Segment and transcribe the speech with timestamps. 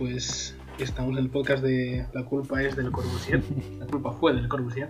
[0.00, 3.42] pues estamos en el podcast de La culpa es del Corbusier.
[3.78, 4.88] La culpa fue del Corbusier.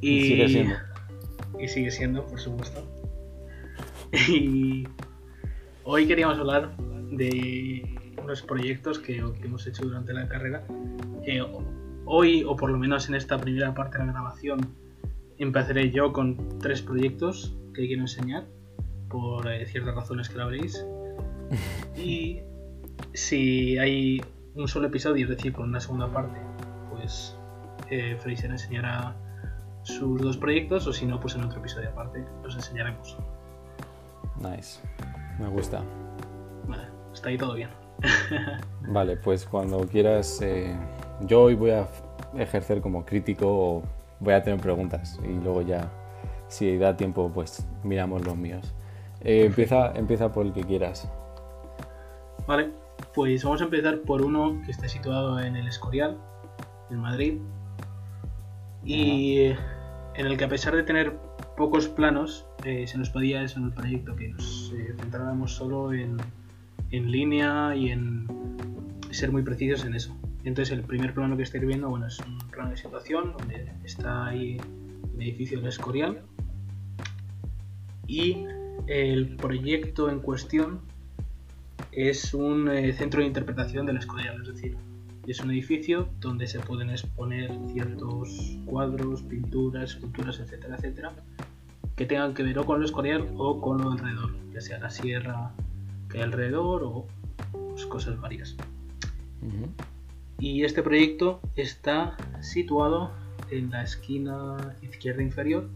[0.00, 0.74] Y, sigue siendo.
[1.58, 2.84] Y sigue siendo, por supuesto.
[4.28, 4.86] Y
[5.82, 6.76] hoy queríamos hablar
[7.10, 7.82] de
[8.22, 10.64] unos proyectos que, hemos hecho durante la carrera.
[12.04, 14.60] hoy, o por lo menos en esta primera parte de la grabación,
[15.38, 18.46] empezaré yo con tres proyectos que quiero enseñar
[19.08, 20.86] por eh, ciertas razones que la veréis.
[21.96, 22.40] Y
[23.12, 24.20] si hay
[24.54, 26.40] un solo episodio, es decir, con una segunda parte,
[26.90, 27.36] pues
[27.90, 29.14] eh, Fraser enseñará
[29.82, 33.16] sus dos proyectos o si no, pues en otro episodio aparte los enseñaremos.
[34.40, 34.80] Nice,
[35.38, 35.82] me gusta.
[36.66, 37.70] Vale, está ahí todo bien.
[38.88, 40.74] vale, pues cuando quieras, eh,
[41.22, 41.86] yo hoy voy a
[42.36, 43.82] ejercer como crítico o
[44.20, 45.90] voy a tener preguntas y luego ya,
[46.48, 48.74] si da tiempo, pues miramos los míos.
[49.22, 51.10] Eh, empieza, empieza por el que quieras.
[52.46, 52.70] Vale,
[53.14, 56.18] pues vamos a empezar por uno que está situado en el Escorial,
[56.90, 57.38] en Madrid,
[58.84, 59.52] y
[60.14, 61.16] en el que a pesar de tener
[61.56, 65.92] pocos planos, eh, se nos podía eso en el proyecto, que nos eh, centráramos solo
[65.92, 66.16] en,
[66.90, 68.26] en, línea y en
[69.10, 70.16] ser muy precisos en eso.
[70.44, 74.26] Entonces el primer plano que estáis viendo bueno, es un plano de situación donde está
[74.26, 74.56] ahí
[75.14, 76.22] el edificio del Escorial
[78.06, 78.46] y
[78.86, 80.80] el proyecto en cuestión
[81.92, 84.76] es un eh, centro de interpretación del Escorial, es decir,
[85.26, 91.12] es un edificio donde se pueden exponer ciertos cuadros, pinturas, esculturas, etcétera, etcétera,
[91.96, 94.90] que tengan que ver o con el Escorial o con lo alrededor, ya sea la
[94.90, 95.52] sierra
[96.08, 97.06] que hay alrededor o
[97.52, 98.56] pues, cosas varias.
[100.38, 103.12] Y este proyecto está situado
[103.50, 105.68] en la esquina izquierda inferior.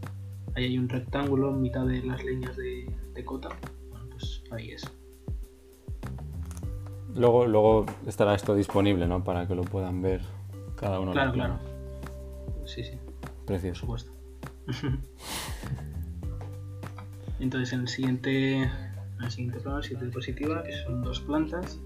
[0.54, 3.50] Ahí hay un rectángulo en mitad de las leñas de, de cota.
[3.90, 4.84] Bueno, pues ahí es.
[7.16, 9.22] Luego, luego estará esto disponible, ¿no?
[9.22, 10.20] Para que lo puedan ver
[10.76, 11.12] cada uno.
[11.12, 11.58] Claro, claro.
[12.64, 12.98] Sí, sí.
[13.46, 13.86] Precioso.
[13.86, 14.12] Por supuesto.
[17.40, 18.70] Entonces en el siguiente, en
[19.20, 21.78] el siguiente plano, siguiente diapositiva, que son dos plantas.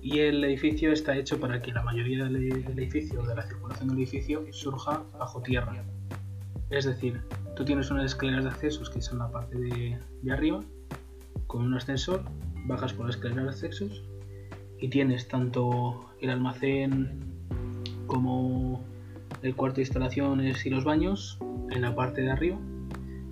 [0.00, 3.98] Y el edificio está hecho para que la mayoría del, edificio, de la circulación del
[3.98, 5.84] edificio, surja bajo tierra.
[6.70, 7.20] Es decir,
[7.54, 10.58] tú tienes unas escaleras de accesos que son la parte de, de arriba,
[11.46, 12.24] con un ascensor,
[12.66, 14.02] bajas por las escaleras de accesos
[14.82, 17.20] y tienes tanto el almacén
[18.08, 18.84] como
[19.42, 21.38] el cuarto de instalaciones y los baños
[21.70, 22.58] en la parte de arriba.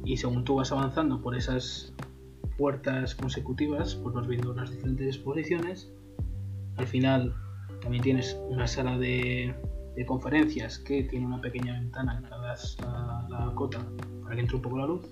[0.04, 1.92] Y según tú vas avanzando por esas
[2.56, 5.92] puertas consecutivas pues vas viendo las diferentes exposiciones.
[6.76, 7.34] Al final
[7.82, 9.52] también tienes una sala de,
[10.06, 13.84] conferencias que tiene una pequeña ventana que das a la cota
[14.22, 15.04] para que entre un poco la luz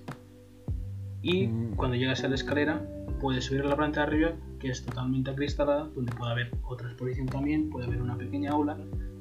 [1.21, 1.75] y mm.
[1.75, 2.81] cuando llegas a la escalera
[3.19, 6.87] puedes subir a la planta de arriba que es totalmente acristalada, donde puede haber otra
[6.87, 8.77] exposición también, puede haber una pequeña aula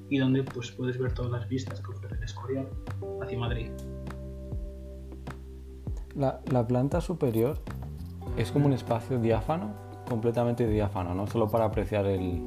[0.09, 2.69] y donde pues puedes ver todas las vistas que ofrece el Escorial
[3.23, 3.71] hacia Madrid.
[6.15, 7.59] La, planta superior
[8.37, 9.73] es como un espacio diáfano,
[10.09, 12.45] completamente diáfano, no solo para apreciar el,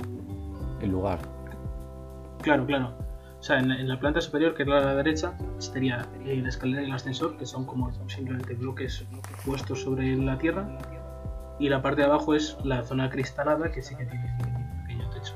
[0.81, 1.19] lugar.
[2.41, 2.93] Claro, claro.
[3.39, 6.81] O sea, en, la planta superior, que es la de la derecha, estaría la escalera
[6.81, 9.05] y el ascensor, que son como simplemente bloques
[9.45, 10.67] puestos sobre la tierra
[11.59, 15.09] y la parte de abajo es la zona cristalada que sí que tiene un pequeño
[15.11, 15.33] techo.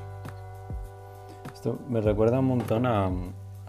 [1.52, 3.10] Esto me recuerda un montón a,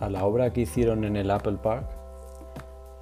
[0.10, 1.88] la obra que hicieron en el Apple Park.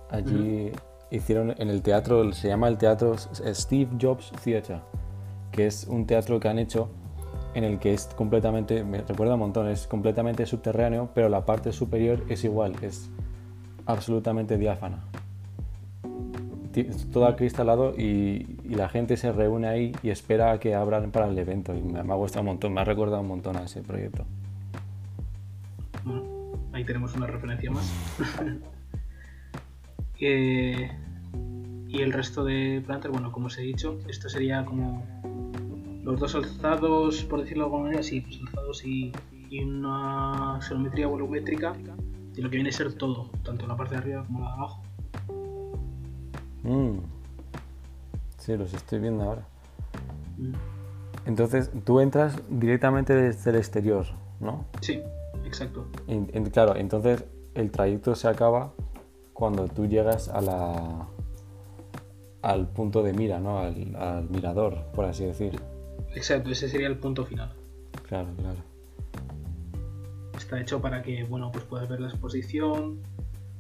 [0.10, 0.72] Allí
[1.10, 4.82] hicieron en el teatro, se llama el teatro Steve Jobs Theatre,
[5.52, 6.90] que es un teatro que han hecho
[7.54, 11.72] en el que es completamente, me recuerda un montón, es completamente subterráneo, pero la parte
[11.72, 13.10] superior es igual, es
[13.86, 15.06] absolutamente diáfana
[16.84, 21.28] todo acristalado y, y, la gente se reúne ahí y espera a que abran para
[21.28, 21.74] el evento.
[21.76, 24.26] Y me, ha gustado un montón, me ha recordado un montón a ese proyecto.
[26.04, 26.24] Bueno,
[26.74, 27.92] ahí tenemos una referencia más.
[30.20, 35.04] y el resto de plantas, bueno, como os he dicho, esto sería como
[36.04, 39.12] los dos alzados, por decirlo de alguna manera, sí, pues alzados y,
[39.50, 44.02] y una geometría volumétrica de lo que viene a ser todo, tanto la parte de
[44.02, 44.84] arriba como la de abajo.
[46.66, 46.98] Mm.
[48.38, 49.48] Sí, los estoy viendo ahora.
[51.26, 54.06] Entonces, tú entras directamente desde el exterior,
[54.40, 54.66] ¿no?
[54.82, 55.02] Sí,
[55.46, 55.88] exacto.
[56.52, 57.24] claro, entonces
[57.56, 58.74] el trayecto se acaba
[59.34, 61.08] cuando tú llegas a la
[62.42, 63.60] al punto de mira, ¿no?
[63.60, 65.60] Al, al, mirador, por así decir.
[66.14, 67.52] Exacto, ese sería el punto final.
[68.08, 68.58] Claro, claro.
[70.38, 73.00] Está hecho para que, bueno, pues puedas ver la exposición,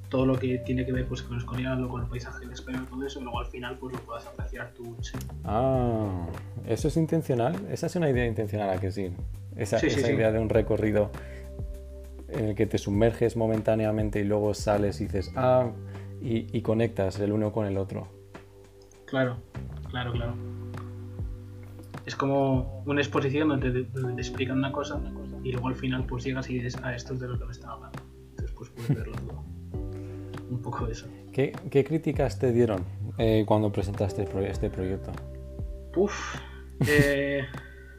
[0.09, 2.51] todo lo que tiene que ver pues, con el escorial o con el paisaje, el
[2.51, 4.95] escorial, todo eso, y luego al final pues lo puedas apreciar tú.
[5.01, 5.17] Sí.
[5.43, 6.27] Ah,
[6.67, 7.55] ¿eso es intencional?
[7.69, 9.11] Esa es una idea intencional, ¿a que sí?
[9.55, 10.13] Esa, Sí, esa sí.
[10.13, 11.11] idea de un recorrido
[12.29, 15.69] en el que te sumerges momentáneamente y luego sales y dices, ah,
[16.21, 18.07] y, y conectas el uno con el otro.
[19.05, 19.37] Claro,
[19.89, 20.33] claro, claro.
[22.05, 24.99] Es como una exposición donde te, donde te explican una cosa
[25.43, 27.51] y luego al final pues llegas y dices, ah, esto es de lo que me
[27.51, 27.99] estaba hablando.
[28.31, 29.43] Entonces pues puedes verlo todo.
[30.65, 31.05] Poco eso.
[31.31, 32.83] ¿Qué, qué críticas te dieron
[33.17, 35.11] eh, cuando presentaste pro- este proyecto?
[35.95, 36.35] Uf.
[36.87, 37.43] eh,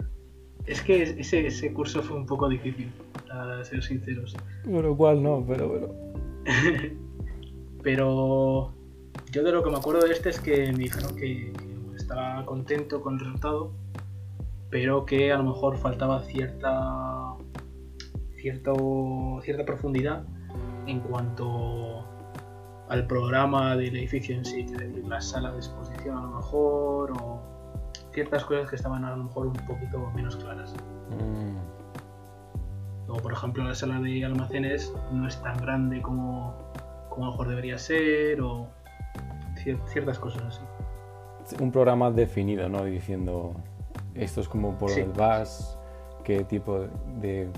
[0.66, 2.90] es que ese, ese curso fue un poco difícil,
[3.30, 4.36] a ser sinceros.
[4.64, 5.88] Bueno, cual no, pero bueno.
[7.82, 8.72] Pero
[9.30, 12.44] yo de lo que me acuerdo de este es que me dijeron que, que estaba
[12.44, 13.70] contento con el resultado,
[14.70, 17.34] pero que a lo mejor faltaba cierta
[18.40, 20.24] cierto, cierta profundidad
[20.88, 22.05] en cuanto
[22.88, 27.12] al programa del edificio en sí, es decir, la sala de exposición a lo mejor,
[27.20, 27.40] o
[28.12, 30.74] ciertas cosas que estaban a lo mejor un poquito menos claras.
[31.10, 31.56] Mm,
[33.06, 36.54] Luego, por ejemplo, la sala de almacenes no es tan grande como,
[37.08, 38.66] como a lo mejor debería ser, o
[39.54, 40.60] cier- ciertas cosas así.
[41.62, 42.84] un programa definido, ¿no?
[42.84, 43.52] Diciendo,
[44.14, 45.00] esto es como por Sí.
[45.00, 45.78] el VAS,
[46.24, 46.86] qué tipo
[47.20, 47.48] de,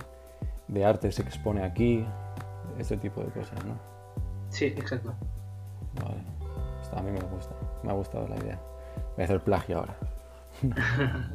[0.69, 2.05] de arte se expone aquí,
[2.79, 3.88] este tipo de cosas, ¿no?
[4.51, 5.15] Sí, exacto.
[6.03, 6.23] Vale.
[6.83, 8.61] Esto a mí me gusta, me ha gustado la idea.
[9.17, 9.97] Voy a hacer plagio ahora.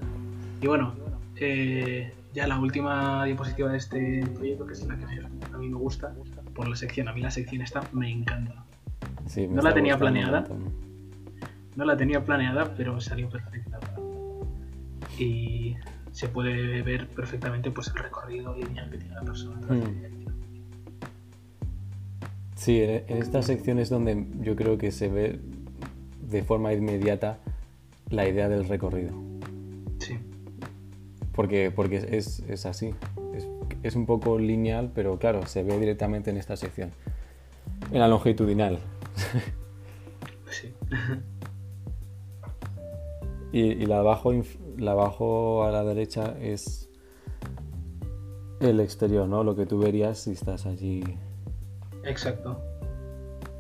[0.62, 0.94] Y bueno,
[1.36, 5.04] eh, ya la última diapositiva de este proyecto, que es la que
[5.54, 6.13] a mí me gusta,
[6.56, 7.10] por la sección.
[7.10, 8.63] A mí la sección esta me encanta.
[9.25, 10.48] Sí, me No la tenía planeada.
[11.75, 13.77] No la tenía planeada, pero salió perfecta.
[15.19, 15.75] Y
[16.12, 19.59] se puede ver perfectamente pues, el recorrido lineal que tiene la persona.
[19.68, 19.74] a
[22.63, 25.38] Sí, en en esta sección es donde yo creo que se ve
[26.21, 27.39] de forma inmediata
[28.10, 29.12] la idea del recorrido.
[30.00, 30.18] Sí,
[31.33, 32.95] Porque, porque es, es así.
[33.36, 33.50] Es,
[33.83, 36.92] es un poco lineal, pero claro, se ve directamente en esta sección.
[37.92, 38.80] En la longitudinal.
[40.50, 40.74] sí.
[43.51, 44.33] Y, y la, abajo,
[44.77, 46.89] la abajo a la derecha es
[48.62, 49.44] el exterior, ¿no?
[49.44, 51.04] Lo que tú verías si estás allí.
[52.04, 52.62] Exacto.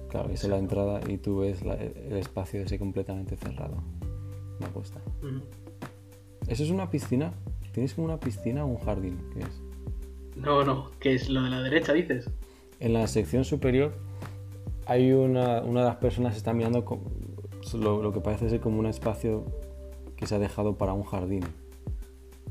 [0.09, 3.77] Claro, esa es la entrada y tú ves la- el espacio ese completamente cerrado.
[4.59, 5.01] Me gusta.
[6.47, 7.33] ¿Eso es una piscina?
[7.71, 9.17] ¿Tienes como una piscina o un jardín?
[9.33, 9.61] ¿Qué es?
[10.35, 12.29] No, no, que es lo de la derecha, dices.
[12.79, 13.93] En la sección superior
[14.85, 17.01] hay una, una de las personas está mirando co-
[17.73, 19.45] lo, lo que parece ser como un espacio
[20.15, 21.43] que se ha dejado para un jardín.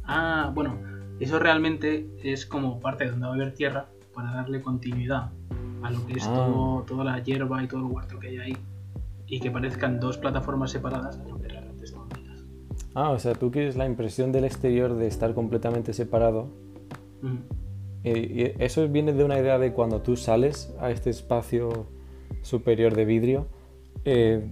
[0.05, 0.79] Ah, bueno,
[1.21, 5.31] eso realmente es como parte de donde va a haber tierra para darle continuidad
[5.82, 6.34] a lo que es Ah.
[6.34, 8.56] todo, toda la hierba y todo el huerto que hay ahí
[9.26, 12.44] y que parezcan dos plataformas separadas, aunque realmente están unidas.
[12.94, 16.49] Ah, o sea, tú quieres la impresión del exterior de estar completamente separado.
[18.05, 21.87] Eh, y eso viene de una idea de cuando tú sales a este espacio
[22.43, 23.46] superior de vidrio,
[24.05, 24.44] eh,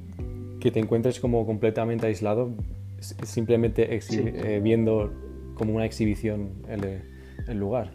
[0.61, 2.51] que te encuentres como completamente aislado,
[3.25, 4.23] simplemente Sí.
[4.25, 5.11] eh, viendo
[5.55, 7.03] como una exhibición el,
[7.49, 7.93] el lugar.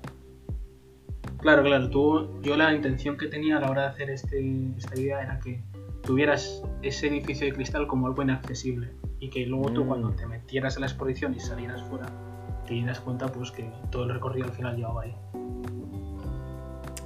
[1.45, 4.99] Claro, claro, tú, yo la intención que tenía a la hora de hacer este, esta
[4.99, 5.61] idea era que
[6.01, 8.89] tuvieras ese edificio de cristal como algo inaccesible
[9.19, 9.87] y que luego tú Mm.
[9.87, 12.07] cuando te metieras en la exposición y salieras fuera
[12.65, 15.15] te dieras cuenta pues que todo el recorrido al final llevaba ahí.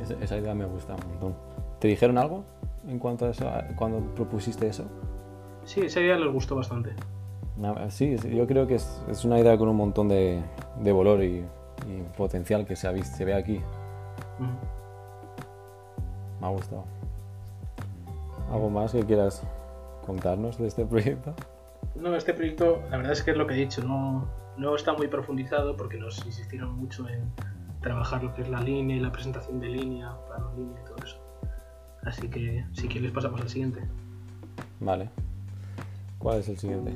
[0.02, 1.36] Esa, esa idea me gusta un montón.
[1.82, 2.46] ¿Te dijeron algo
[2.88, 4.86] en cuanto a eso, cuando propusiste eso?
[5.66, 6.92] Sí, esa idea les gustó bastante.
[7.58, 10.42] Nada, Sí, yo creo que es, es una idea con un montón de,
[10.82, 11.40] de valor y,
[11.90, 13.60] y potencial que se, ha se ve aquí.
[16.40, 16.86] Me ha gustado.
[18.52, 19.44] ¿Algo más que quieras
[20.06, 21.36] contarnos de este proyecto?
[21.96, 24.28] No, este proyecto, la verdad es que es lo que he dicho, no,
[24.58, 27.32] no está muy profundizado porque nos insistieron mucho en
[27.82, 30.98] trabajar lo que es la línea y la presentación de línea, plano línea y todo
[31.04, 31.18] eso.
[32.04, 33.82] Así que si quieres pasamos al siguiente.
[34.80, 35.10] Vale.
[36.18, 36.94] ¿Cuál es el siguiente?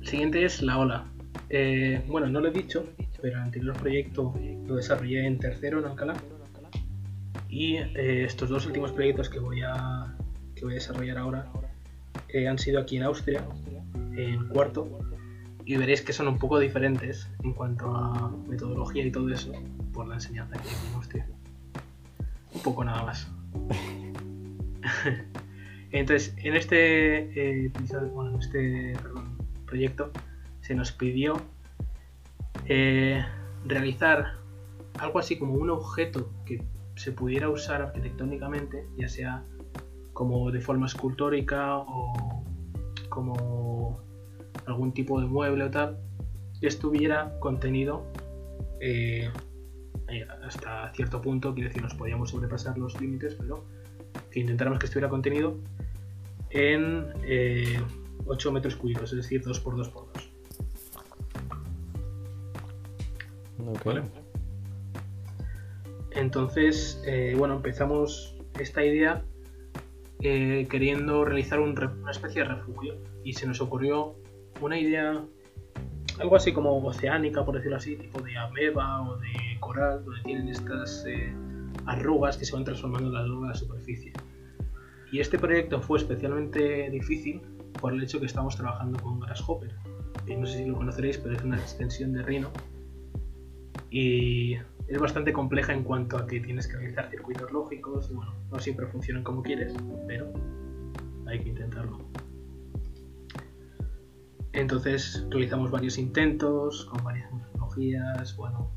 [0.00, 1.04] El siguiente es la ola.
[1.48, 2.84] Eh, bueno, no lo he dicho,
[3.26, 4.32] pero el anterior proyecto
[4.68, 6.14] lo desarrollé en tercero en Alcalá.
[7.48, 10.14] Y eh, estos dos últimos proyectos que voy a,
[10.54, 11.50] que voy a desarrollar ahora
[12.28, 13.44] eh, han sido aquí en Austria,
[14.16, 15.00] en cuarto.
[15.64, 19.50] Y veréis que son un poco diferentes en cuanto a metodología y todo eso
[19.92, 21.26] por la enseñanza que hay en Austria.
[22.54, 23.28] Un poco nada más.
[25.90, 30.12] Entonces, en este, eh, episodio- bueno, en este perdón, proyecto
[30.60, 31.42] se nos pidió
[32.68, 33.24] eh,
[33.64, 34.38] realizar
[34.98, 36.62] algo así como un objeto que
[36.96, 39.44] se pudiera usar arquitectónicamente, ya sea
[40.12, 42.44] como de forma escultórica o
[43.08, 44.00] como
[44.66, 45.98] algún tipo de mueble o tal,
[46.60, 48.04] que estuviera contenido
[48.80, 49.30] eh,
[50.08, 53.64] eh, hasta cierto punto, quiere decir, nos podíamos sobrepasar los límites, pero
[54.30, 55.58] que intentáramos que estuviera contenido
[56.50, 57.06] en
[58.26, 59.42] 8 metros cúbicos, es decir,
[63.58, 64.26] 2x2x2.
[66.12, 69.22] Entonces, eh, bueno, empezamos esta idea
[70.22, 74.14] eh, queriendo realizar una especie de refugio y se nos ocurrió
[74.62, 75.22] una idea,
[76.18, 80.48] algo así como oceánica, por decirlo así, tipo de ameba o de coral, donde tienen
[80.48, 81.34] estas eh,
[81.84, 84.14] arrugas que se van transformando en la de la superficie.
[85.12, 87.42] Y este proyecto fue especialmente difícil
[87.78, 89.70] por el hecho que estamos trabajando con Grasshopper,
[90.34, 92.50] no sé si lo conoceréis, pero es una extensión de Rhino
[93.90, 94.54] y
[94.88, 98.12] es bastante compleja en cuanto a que tienes que realizar circuitos lógicos.
[98.12, 99.74] Bueno, no siempre funcionan como quieres,
[100.06, 100.32] pero
[101.26, 101.98] hay que intentarlo.
[104.52, 108.36] Entonces realizamos varios intentos con varias tecnologías.
[108.36, 108.70] Bueno,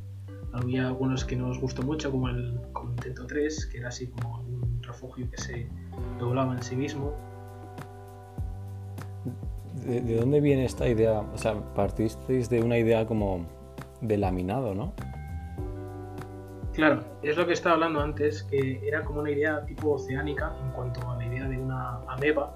[0.52, 2.60] había algunos que nos gustó mucho, como el
[3.00, 5.68] intento 3, que era así como un refugio que se
[6.20, 7.14] doblaba en sí mismo.
[9.86, 11.20] ¿De, ¿De, dónde viene esta idea?
[11.20, 13.48] O sea, partisteis de una idea como
[14.02, 14.94] de laminado, ¿no?
[16.74, 20.72] Claro, es lo que estaba hablando antes, que era como una idea tipo oceánica en
[20.72, 22.54] cuanto a la idea de una ameba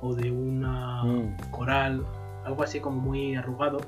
[0.00, 1.50] o de una mm.
[1.50, 2.04] coral,
[2.44, 3.78] algo así como muy arrugado.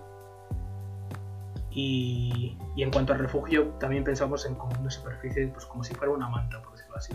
[1.70, 6.12] Y, en cuanto al refugio, también pensamos en como una superficie, pues como si fuera
[6.12, 7.14] una manta, por decirlo así,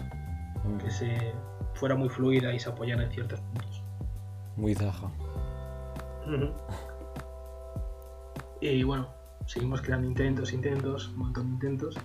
[0.64, 0.78] mm.
[0.78, 1.34] que se
[1.76, 3.84] fuera muy fluida y se apoyara en ciertos puntos.
[4.56, 5.12] Muy zaja.
[8.60, 9.08] Y bueno,
[9.48, 11.98] seguimos creando intentos, intentos, un montón de intentos.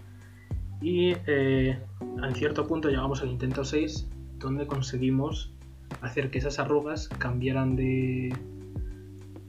[0.81, 4.09] Y eh, en cierto punto llegamos al intento 6,
[4.39, 5.53] donde conseguimos
[6.01, 8.35] hacer que esas arrugas cambiaran de,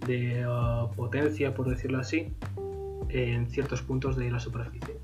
[0.05, 2.33] de uh, potencia, por decirlo así,
[3.09, 4.97] en ciertos puntos de la superficie.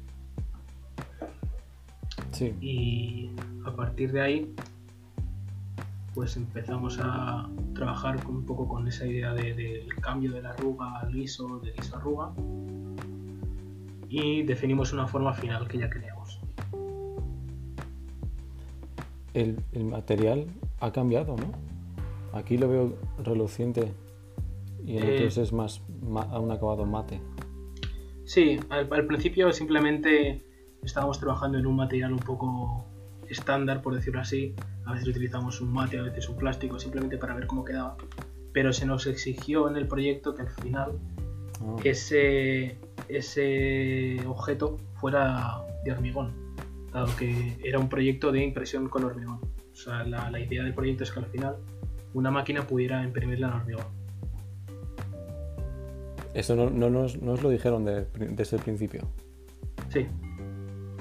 [2.31, 2.53] Sí.
[2.61, 3.31] Y
[3.65, 4.55] a partir de ahí,
[6.13, 11.11] pues empezamos a trabajar un poco con esa idea del cambio de la arruga al
[11.11, 12.33] liso, de liso a arruga,
[14.09, 16.39] y definimos una forma final que ya creamos.
[19.33, 20.47] El, material
[20.79, 21.51] ha cambiado, ¿no?
[22.37, 23.93] Aquí lo veo reluciente
[24.83, 25.81] y en otros eh, es más
[26.31, 27.21] a un acabado mate.
[28.25, 30.43] Sí, al, principio simplemente
[30.83, 32.85] estábamos trabajando en un material un poco
[33.27, 34.55] estándar, por decirlo así.
[34.85, 37.95] A veces utilizamos un mate, a veces un plástico, simplemente para ver cómo quedaba.
[38.51, 40.99] Pero se nos exigió en el proyecto que al final
[41.61, 41.75] ah.
[41.83, 42.77] ese,
[43.09, 46.33] ese objeto fuera de hormigón,
[46.93, 49.39] dado que era un proyecto de impresión con hormigón.
[49.71, 51.57] O sea, la, idea del proyecto es que al final
[52.13, 53.85] una máquina pudiera imprimirla en hormigón.
[56.33, 59.01] Eso no, nos, lo dijeron desde el principio.
[59.89, 60.05] Sí.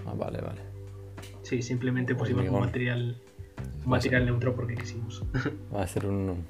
[0.06, 0.60] Ah, vale, vale.
[1.42, 3.20] Sí, simplemente pusimos un material,
[3.84, 5.22] un material neutro porque quisimos.
[5.74, 6.44] Va a ser un,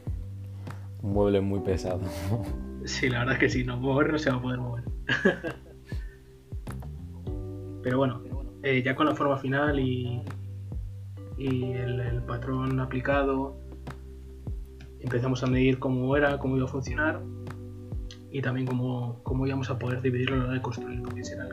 [1.03, 2.01] un mueble muy pesado.
[2.85, 4.85] Sí, la verdad es que sí, no mover no se va a poder mover.
[7.83, 8.23] Pero bueno,
[8.63, 10.23] eh, ya con la forma final y,
[11.39, 13.57] y el, patrón aplicado,
[15.01, 17.23] empezamos a medir cómo era, cómo iba a funcionar
[18.31, 21.37] y también cómo, cómo íbamos a poder dividirlo a la hora de construir, porque ese
[21.37, 21.49] era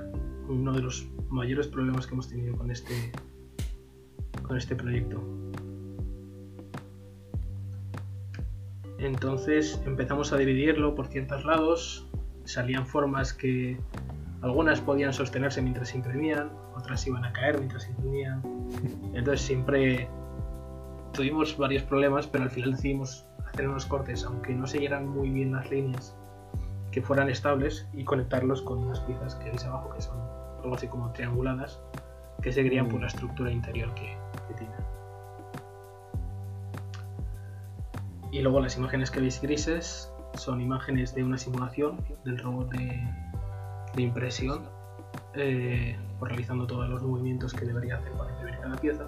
[0.49, 3.11] uno de los mayores problemas que hemos tenido con este,
[4.43, 5.23] con este proyecto.
[8.97, 12.04] Entonces empezamos a dividirlo por ciertos lados,
[12.45, 13.77] salían formas que
[14.41, 18.41] algunas podían sostenerse mientras se imprimían, otras iban a caer mientras se imprimían.
[19.13, 20.07] Entonces siempre
[21.13, 25.53] tuvimos varios problemas, pero al final decidimos hacer unos cortes, aunque no siguieran muy bien
[25.53, 26.15] las líneas,
[26.91, 30.17] que fueran estables y conectarlos con unas piezas que veis abajo, que son
[30.63, 31.79] algo así como trianguladas,
[32.41, 34.77] que seguirían por la estructura interior que, que tienen.
[38.31, 44.01] Y luego las imágenes que veis grises son imágenes de una simulación del robot de,
[44.01, 44.63] impresión,
[45.35, 49.05] eh, realizando todos los movimientos que debería hacer para imprimir cada pieza,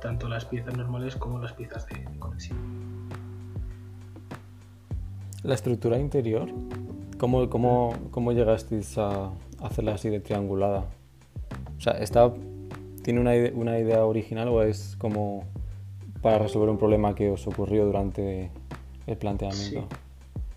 [0.00, 2.58] tanto las piezas normales como las piezas de, conexión.
[5.42, 6.48] La estructura interior,
[7.18, 9.30] ¿cómo, cómo, cómo llegasteis a
[9.60, 10.84] hacerla así de triangulada?
[11.76, 12.32] O sea, ¿está,
[13.02, 15.44] ¿tiene una, una idea original o es como
[16.22, 18.50] para resolver un problema que os ocurrió durante
[19.06, 19.86] el planteamiento.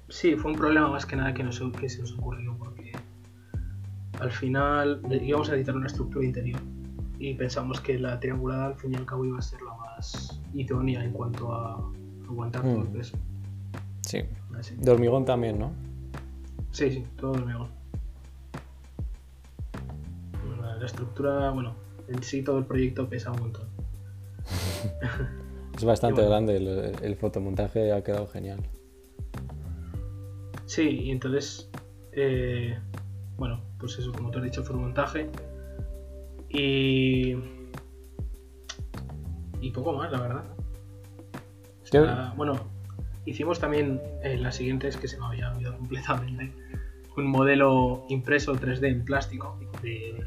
[0.10, 2.92] Sí, fue un problema más que nada que, nos, que se nos ocurrió porque
[4.20, 6.60] al final íbamos a necesitar una estructura interior
[7.18, 10.40] y pensamos que la triangulada al fin y al cabo iba a ser la más
[10.54, 11.82] idónea en cuanto a
[12.28, 12.94] aguantar todo el Mm.
[12.94, 13.18] peso.
[14.02, 14.20] Sí.
[14.58, 14.76] Así.
[14.78, 15.72] De hormigón también, ¿no?
[16.72, 17.68] Sí, sí, todo de hormigón.
[20.80, 21.74] La estructura, bueno,
[22.10, 23.64] en sí todo el proyecto pesa un montón.
[25.76, 26.30] Es bastante bueno.
[26.30, 28.60] grande, el, el fotomontaje ha quedado genial.
[30.66, 31.70] Sí, y entonces,
[32.14, 32.78] eh,
[33.38, 35.30] bueno, pues eso, como te he dicho, fue un montaje.
[36.50, 37.36] Y.
[39.62, 40.44] Y poco más, la verdad.
[40.54, 42.54] O ¿Qué- sea, bueno,
[43.26, 46.52] hicimos también eh, las siguientes que se me había olvidado completamente.
[47.18, 50.26] Un modelo impreso 3D en plástico, de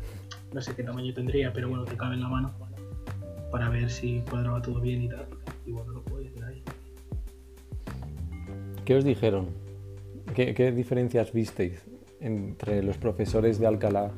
[0.53, 2.53] no sé qué tamaño tendría, pero bueno, te cabe en la mano,
[3.53, 5.27] para ver si cuadraba todo bien y tal.
[5.69, 6.63] Y bueno, lo puedo decir ahí.
[8.87, 9.51] ¿Qué os dijeron?
[10.35, 11.85] ¿Qué, qué diferencias visteis
[12.21, 14.11] entre los profesores de Alcalá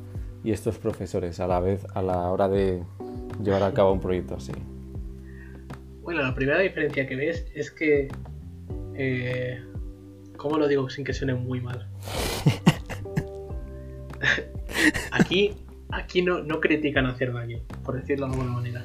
[0.45, 2.81] y estos profesores a la vez a la hora de
[3.43, 4.53] llevar a cabo un proyecto así?
[6.01, 8.07] Bueno, la primera diferencia que ves es que.
[8.95, 9.61] Eh,
[10.37, 11.85] ¿Cómo lo digo sin que suene muy mal?
[15.11, 15.53] aquí
[15.91, 18.83] aquí no, no critican hacer daño, por decirlo de alguna manera.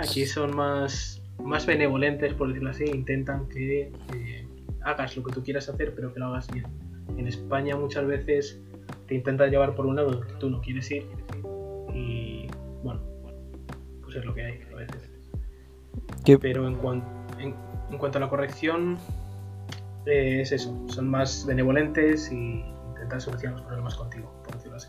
[0.00, 4.46] Aquí son más, más benevolentes, por decirlo así, intentan que eh,
[4.82, 6.66] hagas lo que tú quieras hacer, pero que lo hagas bien.
[7.16, 8.60] En España muchas veces
[9.06, 11.06] te intentan llevar por un lado que tú no quieres ir
[11.94, 12.46] y
[12.82, 13.00] bueno,
[14.02, 15.10] pues es lo que hay a veces.
[16.24, 17.04] ¿Qué- Pero en, cuan-
[17.38, 17.54] en,
[17.90, 18.96] en cuanto a la corrección,
[20.06, 24.88] eh, es eso, son más benevolentes y intentan solucionar los problemas contigo, por decirlo así.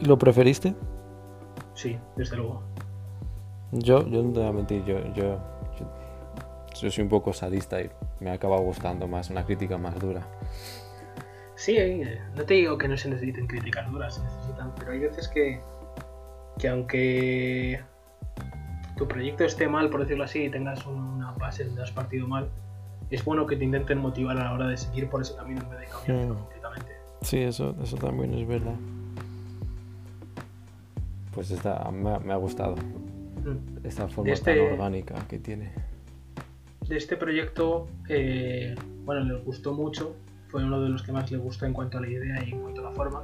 [0.00, 0.74] ¿Lo preferiste?
[1.74, 2.62] Sí, desde luego.
[3.72, 5.38] Yo, yo no te voy a mentir, yo, yo,
[5.78, 5.86] yo,
[6.80, 10.22] yo soy un poco sadista y me acaba gustando más una crítica más dura.
[11.54, 15.00] Sí, eh, no te digo que no se necesiten críticas duras, se necesitan, pero hay
[15.00, 15.60] veces que,
[16.58, 17.80] que aunque
[18.96, 22.48] tu proyecto esté mal, por decirlo así, y tengas una base donde has partido mal,
[23.10, 25.70] es bueno que te intenten motivar a la hora de seguir por ese camino en
[25.70, 26.38] vez de cambiarlo Mm.
[26.38, 26.92] completamente.
[27.22, 28.74] Sí, eso, eso también es verdad.
[31.34, 32.76] Pues esta, me, ha- me ha gustado.
[33.84, 35.72] Esta forma este- tan orgánica que tiene.
[36.88, 40.16] de este proyecto, eh, bueno, les gustó mucho,
[40.48, 42.60] fue uno de los que más les gustó en cuanto a la idea y en
[42.62, 43.22] cuanto a la forma,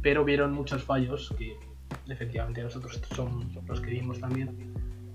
[0.00, 1.56] pero vieron muchos fallos que
[2.08, 4.72] efectivamente nosotros son los que vimos también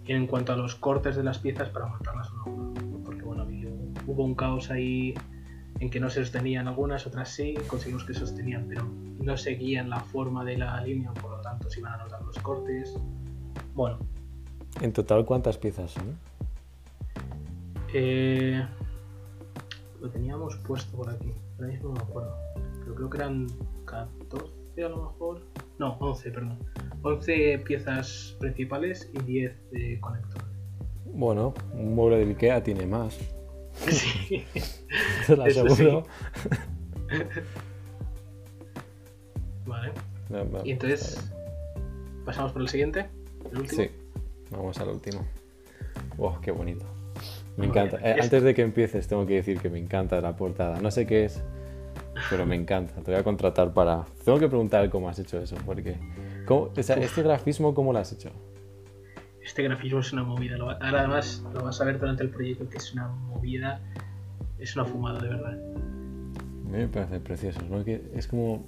[0.07, 3.45] en cuanto a los cortes de las piezas para montarlas uno a uno, porque bueno,
[4.07, 5.13] hubo un caos ahí
[5.79, 8.87] en que no se sostenían algunas, otras sí, conseguimos que sostenían, pero
[9.21, 12.37] no seguían la forma de la línea, por lo tanto se iban a notar los
[12.39, 12.97] cortes.
[13.73, 13.99] Bueno,
[14.81, 16.17] En total, ¿cuántas piezas son?
[17.93, 18.65] Eh,
[19.99, 21.33] lo teníamos puesto por aquí.
[21.55, 22.35] Ahora mismo no me acuerdo.
[22.81, 23.47] Pero creo que eran
[23.85, 25.41] 14 a lo mejor.
[25.79, 26.59] No, 11, perdón.
[27.01, 30.43] 11 piezas principales y 10 de conector.
[31.05, 33.17] Bueno, un mueble de Ikea tiene más.
[33.77, 34.43] Sí.
[35.27, 36.03] Te lo aseguro.
[39.67, 39.91] Vale.
[40.63, 41.31] Y entonces,
[42.25, 43.07] pasamos por el siguiente.
[43.51, 43.83] El último.
[43.83, 43.91] Sí,
[44.51, 45.25] vamos al último.
[46.17, 46.86] Oh, qué bonito.
[47.57, 47.97] Me encanta.
[47.97, 50.79] Eh, Es- Antes de que empieces, tengo que decir que me encanta la portada.
[50.79, 51.41] No sé qué es,
[52.29, 52.93] pero me encanta.
[53.01, 54.05] Te voy a contratar para.
[54.23, 55.97] Tengo que preguntar cómo has hecho eso, porque.
[56.45, 58.29] ¿cómo- o sea, este grafismo, ¿cómo lo has hecho?
[59.43, 60.55] Este grafismo es una movida.
[60.57, 63.81] Ahora además lo vas a ver durante el proyecto que es una movida.
[64.60, 65.57] Es una fumada, de verdad.
[66.69, 67.83] Me parece precioso, ¿no?
[67.83, 68.65] Que es como.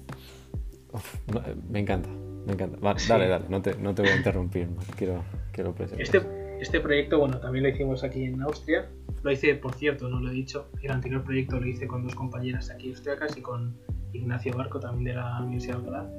[0.92, 1.14] Uf,
[1.46, 2.08] eh, me encanta,
[2.46, 2.78] me encanta.
[2.78, 3.08] Va, Sí.
[3.08, 4.68] Dale, dale, no te, no te voy a interrumpir.
[4.96, 5.22] Quiero,
[5.52, 6.02] quiero presentar.
[6.02, 6.20] Este,
[6.60, 8.88] este proyecto, bueno, también lo hicimos aquí en Austria.
[9.22, 10.68] Lo hice, por cierto, no lo he dicho.
[10.82, 13.76] El anterior proyecto lo hice con dos compañeras aquí austriacas y con
[14.12, 16.10] Ignacio Barco, también de la Universidad de Alcalá.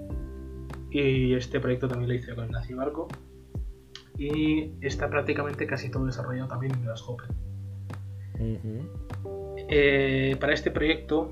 [0.92, 3.08] Y este proyecto también lo hice con Ignacio Barco.
[4.18, 7.30] Y está prácticamente casi todo desarrollado también en Grasshopper.
[9.70, 11.32] Eh, para este proyecto,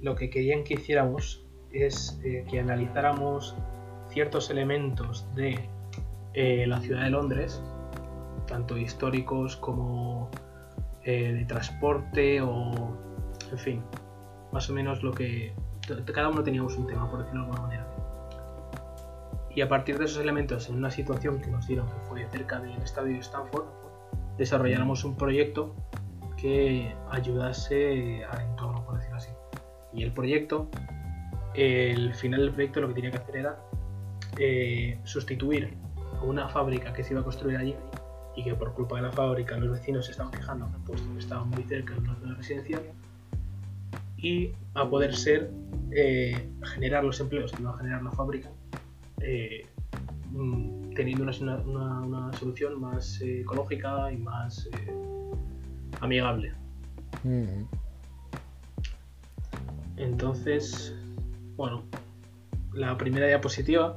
[0.00, 3.56] lo que querían que hiciéramos es eh, que analizáramos
[4.14, 5.68] ciertos elementos de
[6.34, 7.60] eh, la ciudad de Londres,
[8.46, 10.30] tanto históricos como
[11.02, 12.96] eh, de transporte o,
[13.50, 13.82] en fin,
[14.52, 15.52] más o menos lo que
[16.14, 17.86] cada uno teníamos un tema, por decirlo de alguna manera.
[19.52, 22.60] Y a partir de esos elementos, en una situación que nos dieron que fue cerca
[22.60, 23.66] del estadio de Stanford,
[24.38, 25.74] desarrolláramos un proyecto
[26.36, 29.30] que ayudase al entorno, por decirlo así.
[29.92, 30.68] Y el proyecto,
[31.54, 33.58] el final del proyecto lo que tenía que hacer era
[34.38, 35.74] eh, sustituir
[36.18, 37.74] a una fábrica que se iba a construir allí
[38.36, 41.44] y que por culpa de la fábrica los vecinos se estaban quejando, puesto que estaba
[41.44, 42.82] muy cerca de una zona residencial,
[44.16, 45.50] y a poder ser
[45.92, 48.50] eh, generar los empleos que iba a generar la fábrica
[49.20, 49.66] eh,
[50.32, 54.68] mm, teniendo una, una- una solución más eh, ecológica y más
[56.00, 56.52] amigable.
[57.22, 57.68] Ujú.
[59.96, 60.94] Entonces,
[61.56, 61.84] bueno,
[62.74, 63.96] la primera diapositiva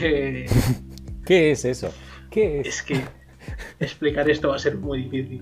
[0.00, 0.46] eh,
[1.26, 1.92] ¿Qué es eso?
[2.30, 2.66] ¿Qué es?
[2.66, 3.00] es que
[3.80, 5.40] explicar esto va a ser muy difícil.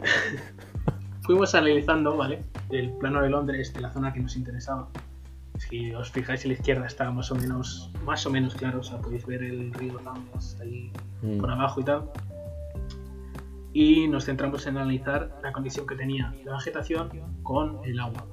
[1.22, 2.42] Fuimos analizando, ¿vale?
[2.70, 4.88] El plano de Londres de la zona que nos interesaba.
[5.58, 8.82] Si os fijáis a la izquierda está más o menos, más o menos claro, o
[8.82, 11.38] sea, podéis ver el río Thames ahí Mm.
[11.38, 12.10] por abajo y tal.
[13.72, 17.08] Y nos centramos en analizar la condición que tenía la vegetación
[17.42, 18.26] con el agua.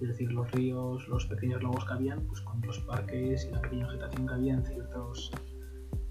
[0.00, 3.60] Es decir, los ríos, los pequeños lagos que habían, pues con los parques y la
[3.62, 5.30] pequeña vegetación que había en ciertos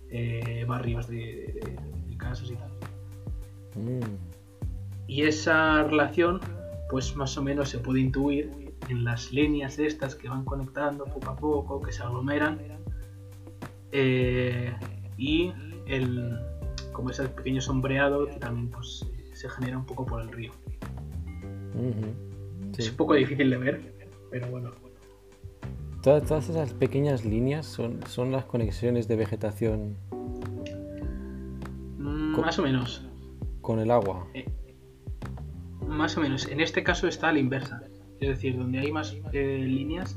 [0.09, 1.77] eh, barrios de, de-
[2.09, 2.71] de casas y tal.
[3.75, 3.99] Mm.
[5.07, 6.39] Y esa relación,
[6.89, 8.51] pues más o menos se puede intuir
[8.89, 12.59] en las líneas estas que van conectando poco a poco, que se aglomeran.
[13.91, 14.73] eh,
[15.17, 15.51] y
[15.85, 16.39] el,
[16.93, 20.51] como ese pequeño sombreado que también pues, se genera un poco por el río.
[22.71, 22.89] Sí.
[22.89, 23.93] un poco difícil de ver,
[24.31, 24.71] pero bueno.
[26.01, 29.95] Todas, todas esas pequeñas líneas son, son las conexiones de vegetación
[31.97, 33.05] Mm, Co- Más o menos.
[33.61, 34.27] con el agua.
[35.87, 36.47] Más o menos.
[36.47, 37.81] En este caso está a la inversa.
[38.19, 40.15] Es decir, donde hay más eh, líneas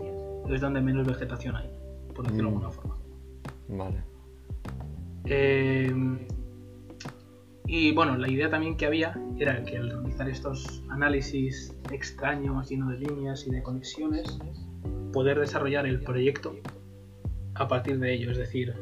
[0.49, 1.69] es donde menos vegetación hay,
[2.15, 2.59] por decirlo de Mm.
[2.65, 2.97] alguna forma.
[3.69, 3.99] Vale.
[5.27, 5.93] Eh,
[7.67, 12.91] y bueno, la idea también que había era que al realizar estos análisis extraños, llenos
[12.91, 14.39] de líneas y de conexiones,
[15.13, 16.55] poder desarrollar el proyecto
[17.55, 18.31] a partir de ello.
[18.31, 18.75] Es decir,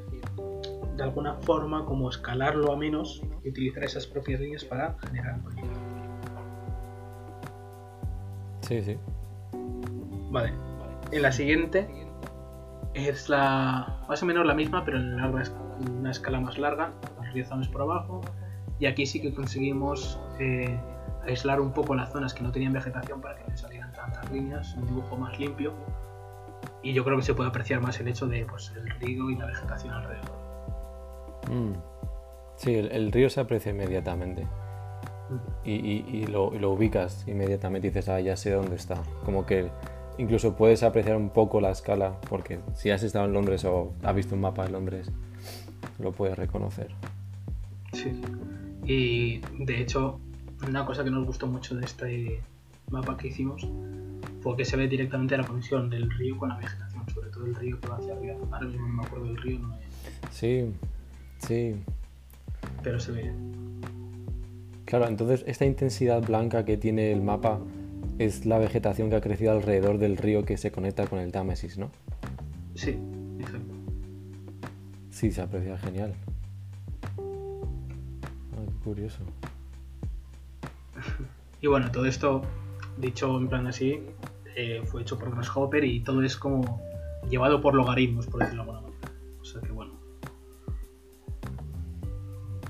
[0.97, 5.43] de alguna forma como escalarlo a menos y utilizar esas propias líneas para generar el
[5.43, 5.81] proyecto.
[8.63, 8.97] Sí, sí.
[10.31, 10.53] Vale.
[11.11, 11.87] En la siguiente
[12.95, 15.43] es la más o menos la misma, pero en larga,
[15.87, 16.93] en una escala más larga.
[17.17, 18.21] Los ríos Thames por abajo.
[18.85, 20.79] Y aquí sí que conseguimos eh,
[21.27, 24.75] aislar un poco las zonas que no tenían vegetación para que no salieran tantas líneas,
[24.77, 25.73] un dibujo más limpio.
[26.83, 29.37] Y yo creo que se puede apreciar más el hecho de pues, el río y
[29.37, 30.37] la vegetación alrededor.
[31.51, 31.73] Mm.
[32.57, 34.47] Sí, el, el río se aprecia inmediatamente.
[35.65, 38.97] Y, y- y lo, y lo ubicas inmediatamente y dices, ah, ya sé dónde está.
[39.25, 39.71] Como que
[40.19, 44.15] incluso puedes apreciar un poco la escala, porque si has estado en Londres o has
[44.15, 45.11] visto un mapa de Londres,
[45.99, 46.89] lo puedes reconocer.
[47.95, 48.21] Sí.
[48.87, 50.21] Y de hecho,
[50.67, 52.41] una cosa que nos gustó mucho de este
[52.91, 53.67] mapa que hicimos
[54.43, 57.55] fue que se ve directamente la conexión del río con la vegetación, sobre todo el
[57.55, 58.35] río que va hacia arriba.
[58.53, 59.81] Ahora mismo no me acuerdo del río, no es-
[60.31, 60.65] Sí,
[61.47, 61.75] sí.
[62.83, 63.33] pero se ve.
[64.85, 67.59] Claro, entonces esta intensidad blanca que tiene el mapa
[68.19, 71.79] es la vegetación que ha crecido alrededor del río que se conecta con el Támesis,
[71.79, 71.91] ¿no?
[72.75, 72.99] Sí,
[73.41, 73.75] exacto.
[75.11, 76.15] Sí, se aprecia genial.
[78.85, 79.21] Curioso.
[81.61, 82.43] Y bueno, todo esto,
[82.99, 84.03] dicho en plan así,
[84.55, 86.83] eh, fue hecho por Grasshopper y todo es como
[87.31, 89.11] llevado por logaritmos, por decirlo de alguna manera.
[89.41, 89.95] O sea que bueno.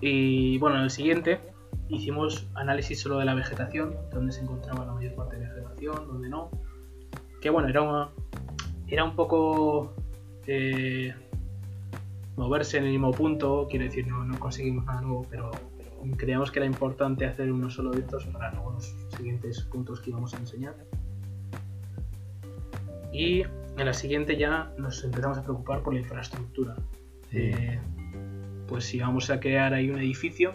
[0.01, 1.41] Y bueno, en el siguiente
[1.89, 6.29] hicimos análisis solo de la vegetación, donde se encontraba la mayor parte de vegetación, donde
[6.29, 6.51] no.
[7.41, 8.11] Que bueno, era una,
[8.87, 9.93] era un poco
[10.47, 11.13] eh,
[12.37, 15.51] moverse en el mismo punto, quiero decir, no, no conseguimos nada nuevo, pero
[16.17, 20.11] creíamos que era importante hacer uno solo de estos para luego los siguientes puntos que
[20.11, 20.75] íbamos a enseñar.
[23.13, 26.75] Y en la siguiente ya nos empezamos a preocupar por la infraestructura.
[27.33, 27.79] Eh,
[28.67, 30.55] pues si vamos a crear ahí un edificio,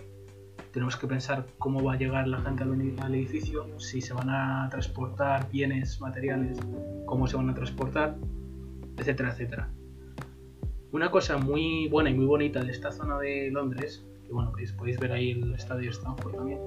[0.72, 4.68] tenemos que pensar cómo va a llegar la gente al edificio, si se van a
[4.70, 6.60] transportar bienes, materiales,
[7.06, 8.18] cómo se van a transportar,
[8.98, 9.70] etcétera, etcétera.
[10.92, 14.64] Una cosa muy buena y muy bonita de esta zona de Londres, que bueno, que
[14.78, 16.60] podéis ver ahí el estadio Stanford también,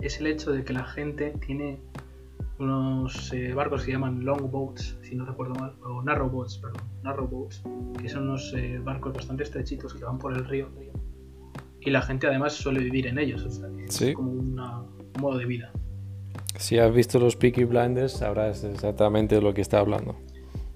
[0.00, 1.80] es el hecho de que la gente tiene
[2.58, 7.62] unos eh, barcos que se llaman longboats, si no recuerdo mal, o narrowboats, perdón, narrowboats,
[8.00, 10.68] que son unos eh, barcos bastante estrechitos que van por el río
[11.80, 14.08] y la gente además suele vivir en ellos, o sea, que Sí.
[14.08, 15.70] es como una- un modo de vida.
[16.56, 20.16] Si has visto los Peaky Blinders, sabrás exactamente de lo que está hablando.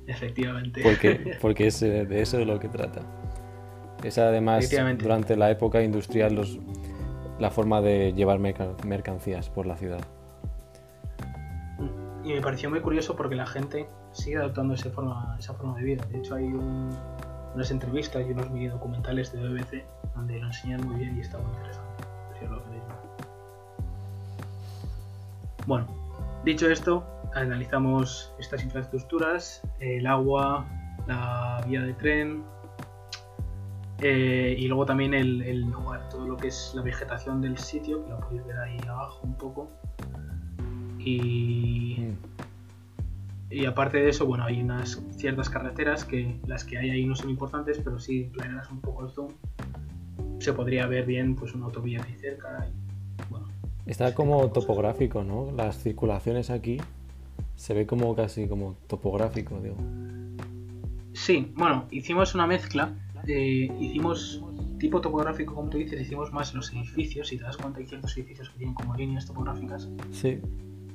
[0.07, 0.83] Efectivamente.
[0.83, 3.01] Porque, porque es eh, de eso de lo que trata.
[4.03, 4.65] Es además
[5.03, 6.59] durante la época industrial los,
[7.39, 10.01] la forma de llevar merca- mercancías por la ciudad.
[12.25, 15.85] Y me pareció muy curioso porque la gente sigue adoptando esa forma, esa forma de
[15.85, 16.05] vida.
[16.11, 16.91] De hecho, hay un-
[17.55, 19.85] unas entrevistas y unos mini documentales de BBC
[20.15, 22.05] donde lo enseñan muy bien y está muy interesante.
[22.39, 22.83] si os lo queréis.
[25.67, 25.87] Bueno,
[26.45, 30.65] dicho esto, analizamos estas infraestructuras, el agua,
[31.07, 32.43] la vía de tren.
[34.03, 38.05] Eh, y luego también el, el jugar todo lo que es la vegetación del sitio,
[38.05, 39.71] que lo podéis ver ahí abajo un poco.
[40.99, 42.17] Y, Mm.
[43.53, 47.15] y aparte de eso, bueno, hay unas ciertas carreteras que las que hay ahí no
[47.15, 49.29] son importantes, pero si planeas un poco el zoom,
[50.39, 52.67] se podría ver bien pues una autovía ahí cerca.
[52.69, 53.49] Y, bueno,
[53.87, 55.51] Está como topográfico, ¿no?
[55.53, 56.79] Las circulaciones aquí
[57.57, 59.77] se ve como casi como topográfico, digo.
[61.13, 62.95] Sí, bueno, hicimos una mezcla.
[63.31, 64.43] Eh, hicimos
[64.79, 67.29] tipo topográfico, como tú dices, hicimos más los edificios.
[67.29, 69.89] Si te das cuenta, hay ciertos edificios que tienen como líneas topográficas.
[70.11, 70.41] Sí.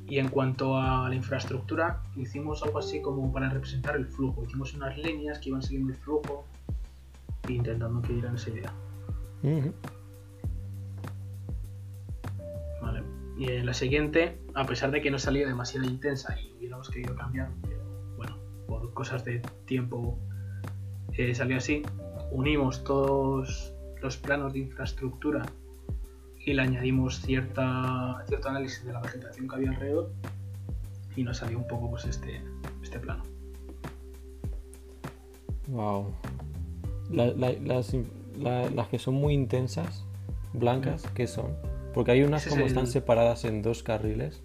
[0.07, 4.43] Y en cuanto a la infraestructura, hicimos algo así como para representar el flujo.
[4.43, 6.45] Hicimos unas líneas que iban siguiendo el flujo,
[7.47, 8.73] intentando que dieran esa idea.
[12.81, 13.03] Vale.
[13.37, 17.15] Y en la siguiente, a pesar de que no salía demasiado intensa y hubiéramos querido
[17.15, 17.83] cambiar, pero
[18.17, 20.19] bueno, por cosas de tiempo
[21.17, 21.81] eh, salió así,
[22.31, 25.45] unimos todos los planos de infraestructura
[26.45, 30.11] y le añadimos cierta, cierto análisis de la vegetación que había alrededor
[31.15, 32.41] y nos salió un poco pues este,
[32.83, 33.23] este plano.
[35.67, 36.13] Wow.
[37.09, 37.95] La- la- las,
[38.37, 40.05] la- las que son muy intensas,
[40.53, 41.55] blancas, ¿qué son?
[41.93, 44.43] Porque hay unas Ese es como el- están separadas en dos carriles.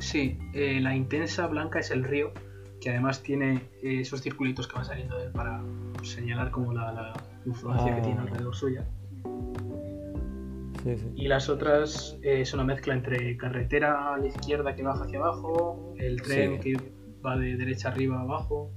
[0.00, 2.32] Sí, eh, la intensa blanca es el río,
[2.80, 5.60] que además tiene eh, esos circulitos que van saliendo de él para
[5.96, 7.12] pues, señalar como la, la
[7.44, 8.04] influencia que Ah.
[8.04, 8.84] tiene alrededor suya.
[10.82, 11.06] Sí, sí.
[11.16, 15.18] Y las otras eh, es una mezcla entre carretera a la izquierda que baja hacia
[15.18, 16.74] abajo, el tren Sí.
[16.74, 16.92] que
[17.24, 18.70] va de derecha arriba abajo,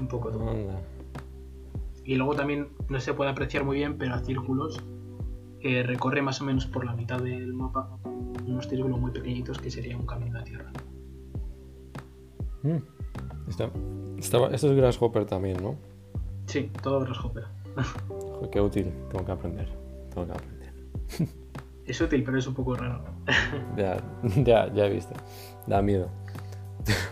[0.00, 0.50] un poco todo.
[0.50, 0.80] Anda.
[2.04, 4.80] Y luego también no se puede apreciar muy bien, pero a círculos
[5.60, 7.98] que recorre más o menos por la mitad del mapa
[8.46, 10.70] unos círculos muy pequeñitos que sería un camino de tierra.
[12.66, 13.50] Mm.
[13.50, 13.70] Está-
[14.18, 15.76] estaba- esto es Grasshopper también, ¿no?
[16.46, 17.44] Sí, todo grasshopper.
[18.50, 18.92] Qué útil.
[19.10, 19.68] Tengo que aprender.
[20.12, 20.72] Tengo que aprender.
[21.86, 23.04] Es útil, pero es un poco raro.
[23.76, 23.96] Ya,
[24.42, 25.14] ya, ya he visto.
[25.68, 26.08] Da miedo.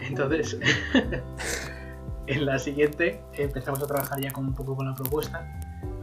[0.01, 0.59] Entonces,
[2.27, 5.49] en la siguiente empezamos a trabajar ya con un poco con la propuesta.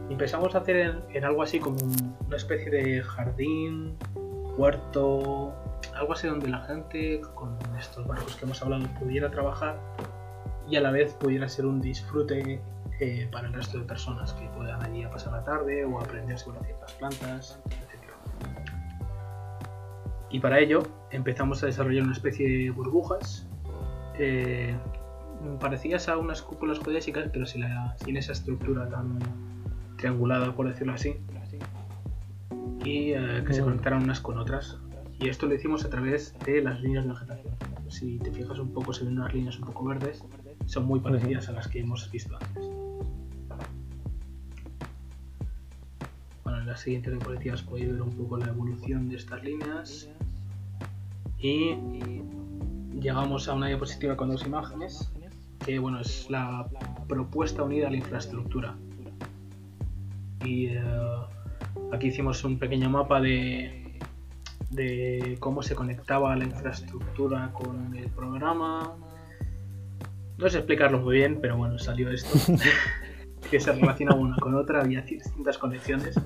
[0.08, 3.94] Empezamos a hacer en, en algo así como un- una especie de jardín,
[4.56, 5.52] huerto,
[5.94, 9.78] algo así donde la gente con estos barcos que hemos hablado pudiera trabajar
[10.68, 12.60] y a la vez pudiera ser un disfrute
[13.00, 16.38] eh, para el resto de personas que puedan allí a pasar la tarde o aprender
[16.38, 18.02] sobre ciertas plantas, etc.
[20.30, 23.46] Y para ello empezamos a desarrollar una especie de burbujas
[24.18, 24.74] eh,
[25.60, 29.18] parecidas a unas cúpulas geodésicas, pero sin, la- sin esa estructura tan
[29.96, 31.16] triangulada, por decirlo así,
[32.84, 34.78] y eh, que se conectaran unas con otras.
[35.18, 37.54] Y esto lo hicimos a través de las líneas de vegetación.
[37.88, 40.24] Si te fijas un poco, se ven unas líneas un poco verdes,
[40.66, 42.70] son muy parecidas a las que hemos visto antes.
[46.42, 50.08] Bueno, en las siguientes diapositivas podéis ver un poco la evolución de estas líneas.
[51.38, 51.76] Y
[53.00, 55.10] llegamos a una diapositiva con dos imágenes,
[55.64, 56.66] que bueno, es la
[57.08, 58.74] propuesta unida a la infraestructura.
[60.44, 60.82] Y eh,
[61.92, 63.98] aquí hicimos un pequeño mapa de,
[64.70, 68.96] de cómo se conectaba la infraestructura con el programa.
[70.38, 72.38] No sé explicarlo muy bien, pero bueno, salió esto.
[73.50, 76.18] que se relaciona una con otra, había distintas conexiones.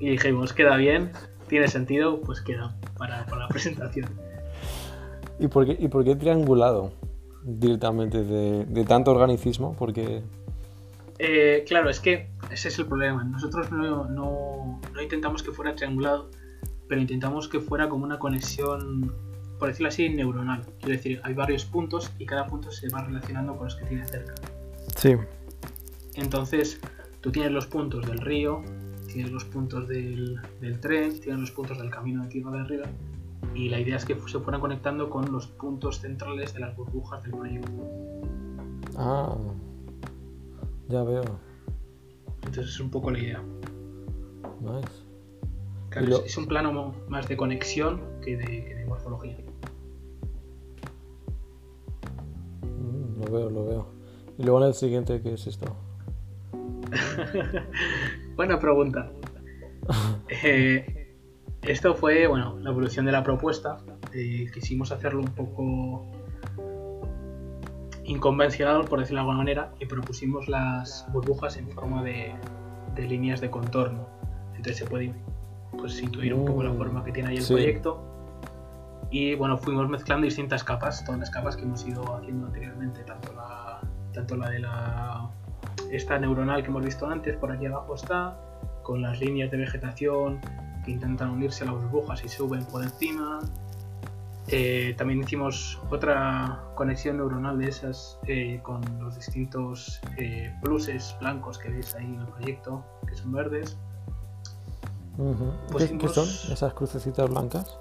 [0.00, 1.12] Y dijimos, queda bien,
[1.48, 4.10] tiene sentido, pues queda para, para la presentación.
[5.38, 6.92] ¿Y por qué, y por qué triangulado
[7.44, 9.76] directamente de, de tanto organicismo?
[9.78, 10.22] Porque.
[11.18, 13.24] Eh, claro, es que ese es el problema.
[13.24, 16.30] Nosotros no, no- no intentamos que fuera triangulado,
[16.88, 19.12] pero intentamos que fuera como una conexión,
[19.58, 20.62] por decirlo así, neuronal.
[20.80, 24.06] Quiero decir, hay varios puntos y cada punto se va relacionando con los que tiene
[24.06, 24.34] cerca.
[24.96, 25.14] Sí.
[26.14, 26.80] Entonces,
[27.20, 28.62] tú tienes los puntos del río,
[29.06, 32.86] tienes los puntos del, del tren, tienes los puntos del camino de tierra de arriba,
[33.54, 37.22] y la idea es que se fueran conectando con los puntos centrales de las burbujas
[37.22, 37.70] del proyecto.
[38.96, 39.36] Ah.
[40.88, 41.22] Ya veo.
[42.46, 43.42] Entonces, es un poco la idea.
[44.60, 44.88] Nice.
[45.90, 49.36] Claro, lo- es- un plano más de conexión que de, que de morfología.
[52.62, 53.86] Mm, lo veo, lo veo.
[54.38, 55.66] Y luego en el siguiente, ¿qué es esto?
[58.36, 59.10] Buena pregunta.
[60.42, 61.12] Eh,
[61.62, 63.76] esto fue, bueno, la evolución de la propuesta.
[64.14, 66.10] Eh, quisimos hacerlo un poco
[68.04, 72.34] inconvencional, por decirlo de alguna manera, y propusimos las burbujas en forma de,
[72.94, 74.06] de líneas de contorno.
[74.50, 75.14] Entonces se puede
[75.78, 77.52] pues, intuir un poco la Mm, forma que tiene ahí el sí.
[77.54, 78.02] proyecto.
[79.10, 83.32] Y bueno, fuimos mezclando distintas capas, todas las capas que hemos ido haciendo anteriormente, tanto
[83.32, 83.80] la,
[84.12, 85.30] tanto la de la
[85.90, 88.36] esta neuronal que hemos visto antes, por aquí abajo está,
[88.82, 90.40] con las líneas de vegetación
[90.84, 93.38] que intentan unirse a las burbujas y suben por encima.
[94.48, 101.58] Eh, también hicimos otra conexión neuronal de esas eh, con los distintos eh, pluses blancos
[101.58, 103.78] que veis ahí en el proyecto, que son verdes.
[105.70, 107.78] Pues ¿Qué, son esas crucecitas blancas?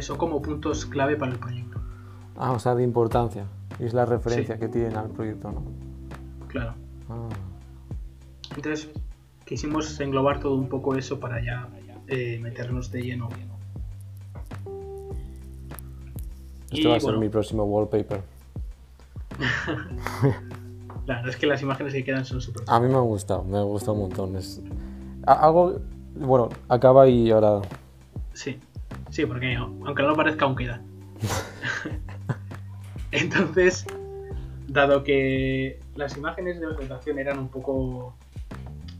[0.00, 1.80] son como puntos clave para el proyecto.
[2.36, 3.46] Ah, o sea, de importancia.
[3.78, 5.62] es la referencia que tienen al proyecto, ¿no?
[6.48, 6.74] Claro.
[7.08, 7.28] Ah.
[8.56, 8.90] Entonces,
[9.46, 11.68] quisimos englobar todo un poco eso para ya
[12.40, 13.28] meternos de lleno
[16.72, 18.22] Esto va a ser mi próximo wallpaper.
[21.06, 22.64] claro, es que las imágenes que quedan son súper.
[22.66, 24.36] A mí me ha gustado, me ha gustado un montón.
[24.36, 24.60] Es...
[25.26, 25.80] Algo.
[26.14, 27.62] Bueno, acaba y ahora.
[28.34, 28.58] Sí,
[29.10, 30.82] sí, porque aunque no lo parezca, aún queda.
[33.12, 33.86] Entonces,
[34.68, 38.14] dado que las imágenes de presentación eran un poco.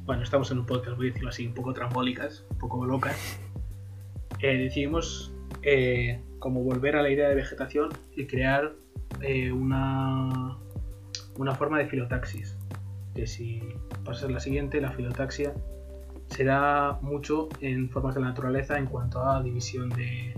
[0.04, 3.38] Bueno, estamos en un podcast, voy a decirlo así, un poco trambólicas, un poco locas.
[4.40, 5.32] Eh, decidimos
[5.62, 8.72] eh, como volver a la idea de vegetación y crear
[9.20, 10.58] eh, una,
[11.36, 12.58] una forma de filotaxis.
[13.14, 13.62] Que si
[14.04, 15.54] pasas la siguiente, la filotaxia
[16.26, 20.34] se da mucho en formas de la naturaleza en cuanto a división de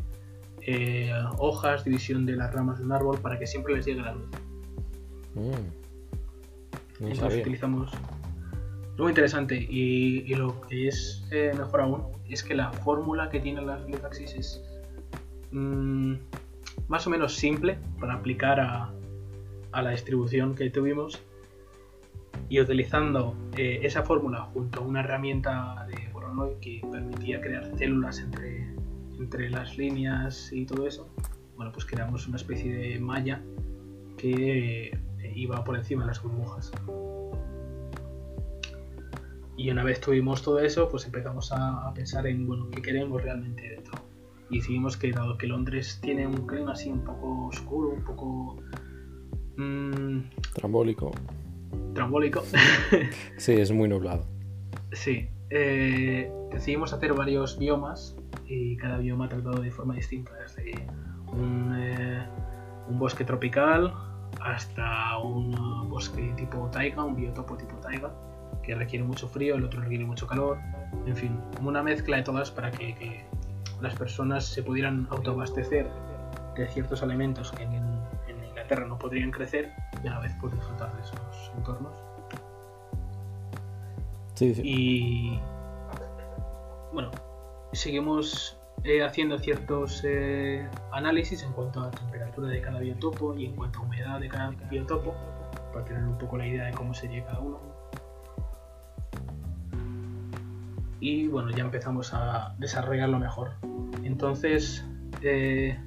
[0.60, 4.12] eh, hojas, división de las ramas de un árbol para que siempre les llegue la
[4.12, 4.28] luz.
[5.36, 7.06] Mm.
[7.06, 7.90] Entonces utilizamos.
[8.92, 13.62] Es muy interesante y, lo que es mejor aún es que la fórmula que tiene
[13.62, 14.73] la filotaxis es
[15.54, 16.16] Mm,
[16.88, 18.92] más o menos simple para aplicar a,
[19.72, 21.20] la distribución que tuvimos
[22.48, 28.18] y utilizando eh, esa fórmula junto a una herramienta de Voronoi que permitía crear células
[28.20, 28.68] entre,
[29.18, 31.08] entre las líneas y todo eso,
[31.56, 33.40] bueno, pues creamos una especie de malla
[34.16, 36.72] que eh, iba por encima de las burbujas.
[39.56, 43.22] Y una vez tuvimos todo eso, pues empezamos a, a pensar en, bueno, qué queremos
[43.22, 44.13] realmente dentro
[44.50, 48.56] y decidimos que dado que Londres tiene un clima así un poco oscuro, un poco...
[49.56, 50.20] Mmm,
[50.52, 51.12] trambólico.
[51.94, 52.42] Trambólico.
[53.36, 54.26] sí, es muy nublado.
[54.92, 55.28] Sí.
[55.50, 60.72] Eh, decidimos hacer varios biomas y cada bioma tratado de forma distinta, desde
[61.28, 62.26] un, eh,
[62.88, 63.92] un bosque tropical
[64.40, 68.12] hasta un bosque tipo taiga, un biotopo tipo taiga,
[68.62, 70.58] que requiere mucho frío, el otro requiere mucho calor,
[71.06, 73.24] en fin, una mezcla de todas para que
[73.84, 75.86] las personas se pudieran autoabastecer
[76.56, 77.94] de ciertos alimentos que en,
[78.48, 81.92] Inglaterra no podrían crecer y a la vez poder disfrutar de esos entornos.
[84.34, 84.62] Sí, sí.
[84.64, 85.40] Y
[86.92, 87.10] bueno,
[87.72, 93.56] seguimos eh, haciendo ciertos eh, análisis en cuanto a temperatura de cada biotopo y en
[93.56, 95.14] cuanto a humedad de cada biotopo
[95.72, 97.73] para tener un poco la idea de cómo sería cada uno.
[101.00, 103.52] Y bueno, ya empezamos a desarrollarlo mejor.
[104.02, 104.84] Entonces,
[105.22, 105.78] eh,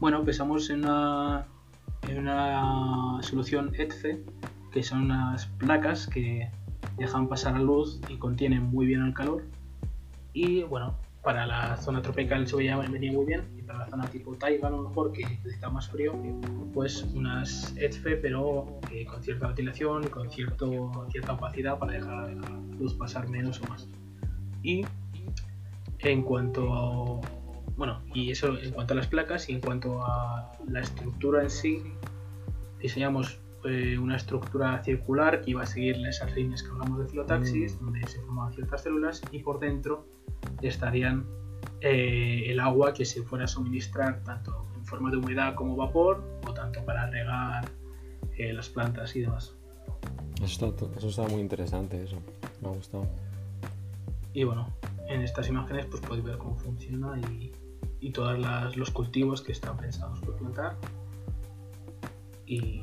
[0.00, 1.46] bueno, empezamos en una,
[2.08, 4.24] en una solución ETFE,
[4.72, 6.50] que son unas placas que
[6.98, 9.44] dejan pasar la luz y contienen muy bien el calor.
[10.32, 14.34] Y bueno, para la zona tropical eso venía muy bien, y para la zona tipo
[14.34, 16.12] taiga a lo mejor, que necesita más frío,
[16.74, 22.30] pues unas ETFE, pero eh, con cierta ventilación y con cierto, cierta opacidad para dejar
[22.30, 23.88] la luz pasar menos o más.
[24.64, 24.84] Y
[26.00, 27.20] en cuanto a,
[27.76, 31.50] bueno, y eso en cuanto a las placas y en cuanto a la estructura en
[31.50, 31.82] sí,
[32.80, 37.80] diseñamos eh, una estructura circular que iba a seguir esas líneas que hablamos de filotaxis,
[37.80, 37.84] mm.
[37.84, 40.06] donde se formaban ciertas células y por dentro
[40.62, 41.26] estarían
[41.80, 46.22] eh, el agua que se fuera a suministrar tanto en forma de humedad como vapor
[46.46, 47.70] o tanto para regar
[48.36, 49.54] eh, las plantas y demás.
[50.42, 52.18] Eso está, eso está muy interesante, eso
[52.60, 53.08] me ha gustado.
[54.34, 54.66] Y bueno,
[55.08, 57.52] en estas imágenes pues podéis ver cómo funciona y,
[58.12, 60.76] todos los cultivos que están pensados por plantar.
[62.44, 62.82] Y...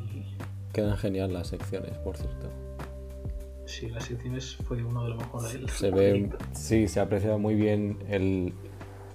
[0.73, 2.49] Quedan genial las secciones, por cierto.
[3.65, 5.71] Sí, las secciones fue uno de los mejores.
[5.71, 8.53] Se ve, sí, se aprecia muy bien el,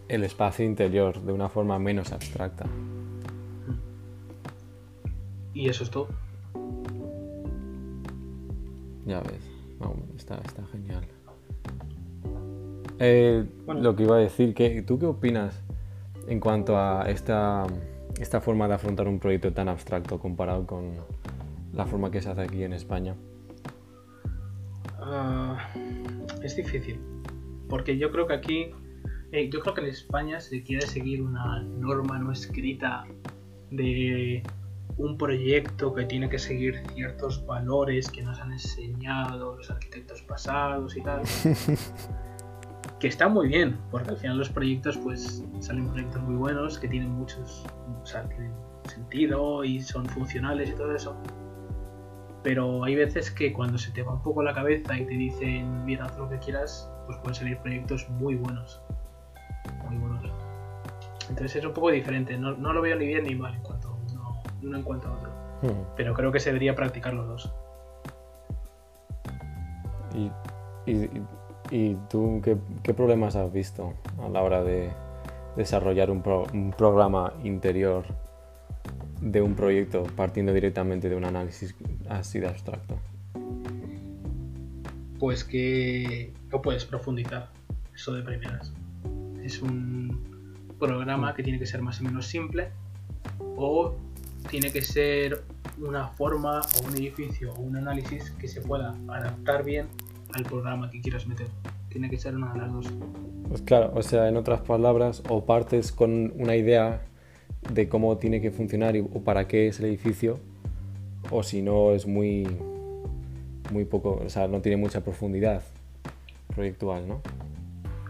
[0.09, 2.67] el espacio interior de una forma menos abstracta.
[5.53, 6.09] Y eso es todo.
[9.07, 9.43] Ya ves,
[10.17, 11.05] está, está genial.
[12.99, 15.63] Eh, lo que iba a decir, que, ¿tú qué opinas
[16.29, 17.67] en cuanto a esta,
[18.19, 20.95] esta forma de afrontar un proyecto tan abstracto comparado con
[21.75, 23.15] la forma que se hace aquí en España?
[24.99, 25.59] Ah,
[26.43, 26.99] es difícil,
[27.69, 28.71] porque yo creo que aquí,
[29.33, 33.05] eh, yo creo que en España se quiere seguir una norma no escrita
[33.71, 34.43] de
[34.97, 40.97] un proyecto que tiene que seguir ciertos valores que nos han enseñado los arquitectos pasados
[40.97, 41.23] y tal.
[43.07, 46.89] que está muy bien, porque al final los proyectos pues salen proyectos muy buenos que
[46.89, 47.65] tienen muchos,
[48.03, 48.51] o sea, tienen
[48.83, 51.17] sentido y son funcionales y todo eso.
[52.43, 55.85] Pero hay veces que cuando se te va un poco la cabeza y te dicen,
[55.85, 58.83] mira, haz lo que quieras, pues pueden salir proyectos muy buenos.
[59.89, 60.25] Muy buenos.
[61.29, 62.37] Entonces es un poco diferente.
[62.37, 65.31] No, lo veo ni bien ni mal en cuanto a uno, en cuanto a otro.
[65.63, 65.95] Hmm.
[65.97, 67.55] Pero creo que se debería practicar los dos.
[70.13, 70.29] ¿Y,
[72.09, 74.91] tú qué, problemas has visto a la hora de
[75.57, 78.05] desarrollar un, un programa interior
[79.21, 81.75] de un proyecto partiendo directamente de un análisis
[82.09, 82.99] así de abstracto?
[85.19, 87.51] Pues que no puedes profundizar,
[87.95, 88.73] eso de primeras.
[89.43, 92.69] Es un programa que tiene que ser más o menos simple
[93.57, 93.97] o
[94.51, 95.43] tiene que ser
[95.79, 99.87] una forma o un edificio o un análisis que se pueda adaptar bien
[100.37, 101.49] al programa que quieras meter.
[101.89, 102.87] Tiene que ser una de las dos.
[103.49, 107.03] Pues claro, o sea, en otras palabras, o partes con una idea
[107.73, 110.39] de cómo tiene que funcionar y, o para qué es el edificio,
[111.31, 112.47] o si no es muy,
[113.73, 115.63] muy poco, o sea, no tiene mucha profundidad
[116.55, 117.21] proyectual, ¿no?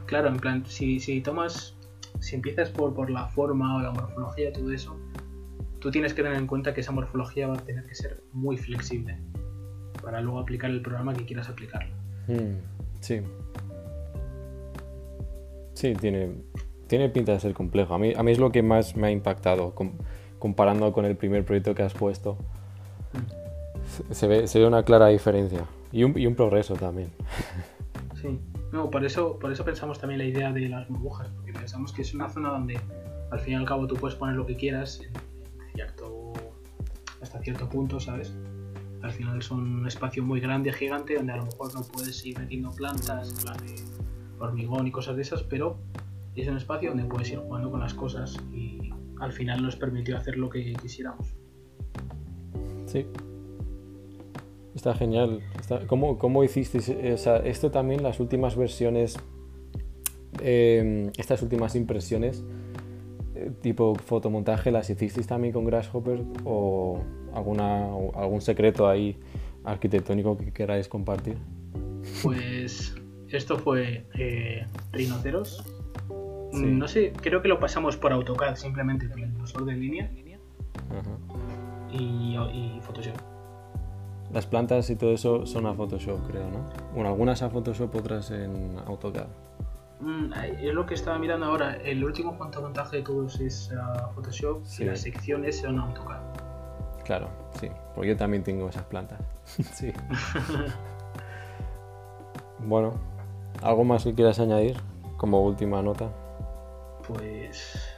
[0.07, 1.75] Claro, en plan, si, si tomas,
[2.21, 4.97] si empiezas por, por la forma o la morfología, todo eso,
[5.81, 8.57] tú tienes que tener en cuenta que esa morfología va a tener que ser muy
[8.57, 9.19] flexible
[10.03, 11.87] para luego aplicar el programa que quieras aplicar.
[12.29, 12.57] Hmm,
[13.01, 13.21] sí.
[15.75, 16.31] Sí, tiene,
[16.87, 17.95] tiene pinta de ser complejo.
[17.95, 19.75] A mí, a mí es lo que más me ha impactado
[20.39, 22.39] comparando con el primer proyecto que has puesto.
[24.11, 27.11] Se ve, se ve una clara diferencia y un, y un progreso también.
[28.21, 28.41] Sí,
[28.73, 32.03] no, por eso, por eso pensamos también la idea de las burbujas, porque pensamos que
[32.03, 32.81] es una zona donde
[33.31, 35.01] al fin y al cabo tú puedes poner lo que quieras
[35.75, 36.33] cierto,
[37.21, 38.35] hasta cierto punto, ¿sabes?
[39.07, 42.37] Al final son un espacio muy grande, gigante, donde a lo mejor no puedes ir
[42.41, 43.33] metiendo plantas,
[44.41, 45.79] hormigón y cosas de esas, pero
[46.35, 48.91] es un espacio donde puedes ir jugando con las cosas y
[49.21, 51.29] al final nos permitió hacer lo que quisiéramos.
[52.87, 53.07] Sí.
[54.75, 55.41] Está genial.
[55.87, 56.89] ¿cómo, ¿Cómo hicisteis?
[56.89, 59.17] O sea, esto también, las últimas versiones,
[60.43, 62.43] em, estas últimas impresiones,
[63.61, 67.01] tipo fotomontaje, ¿las hicisteis también con Grasshopper o
[67.35, 69.19] alguna, algún secreto ahí
[69.65, 71.37] arquitectónico que queráis compartir?
[72.23, 72.95] Pues
[73.29, 75.65] esto fue eh, Rinoceros,
[76.53, 80.11] no sé, creo que lo pasamos por AutoCAD simplemente, por el profesor de línea.
[81.93, 83.17] Y, Photoshop.
[84.33, 86.67] Las plantas y todo eso son a Photoshop, creo, ¿no?
[86.95, 89.27] Bueno, algunas a Photoshop, otras en AutoCAD.
[90.01, 91.77] Mm, es lo que estaba mirando ahora.
[91.77, 96.21] El último montaje de todos es a Photoshop y las secciones son AutoCAD.
[97.05, 97.29] Claro,
[97.61, 99.21] sí, porque yo también tengo esas plantas.
[99.47, 99.93] sí.
[102.59, 102.95] bueno,
[103.63, 104.77] ¿algo más que quieras añadir
[105.17, 106.11] como última nota?
[107.07, 107.93] pues...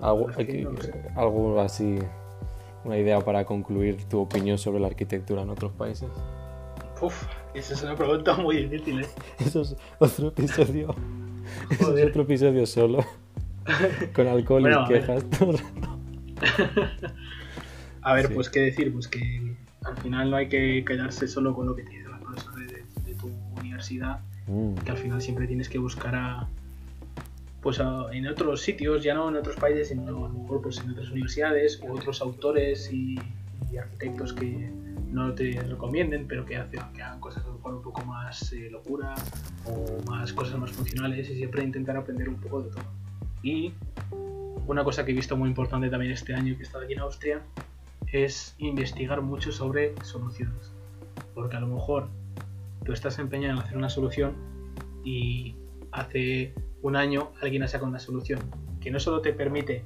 [0.00, 0.28] Algo,
[1.16, 1.98] algo así,
[2.84, 6.08] una idea para concluir tu opinión sobre la arquitectura en otros países.
[7.00, 9.08] Uf, esa es una pregunta muy difícil, ¿eh?
[9.38, 10.94] Eso es otro episodio.
[11.70, 13.04] Eso es otro episodio solo.
[14.14, 15.98] Con alcohol y quejas todo el rato.
[18.02, 21.66] A ver, pues qué decir, pues que al final no hay que quedarse solo con
[21.66, 22.72] lo que tienes la profesores
[23.04, 23.30] de, tu
[23.60, 24.74] universidad, mm.
[24.76, 26.48] que al final siempre tienes que buscar a,
[27.62, 27.80] pues
[28.12, 31.10] en otros sitios, ya no en otros países, sino a lo mejor pues en otras
[31.10, 33.18] universidades o otros autores y,
[33.78, 34.72] arquitectos que
[35.10, 38.52] no te recomienden, pero que, hacen, que hagan cosas a lo mejor un poco más
[38.52, 39.14] eh, locura
[39.64, 42.84] o más cosas más funcionales y siempre intentar aprender un poco de todo.
[43.42, 43.72] Y
[44.66, 47.00] una cosa que he visto muy importante también este año que he estado aquí en
[47.00, 47.42] Austria
[48.12, 50.72] es investigar mucho sobre soluciones.
[51.34, 52.08] Porque a lo mejor
[52.84, 54.34] tú estás empeñado en hacer una solución
[55.04, 55.54] y
[55.92, 58.40] hace un año alguien ha sacado una solución
[58.80, 59.84] que no solo te permite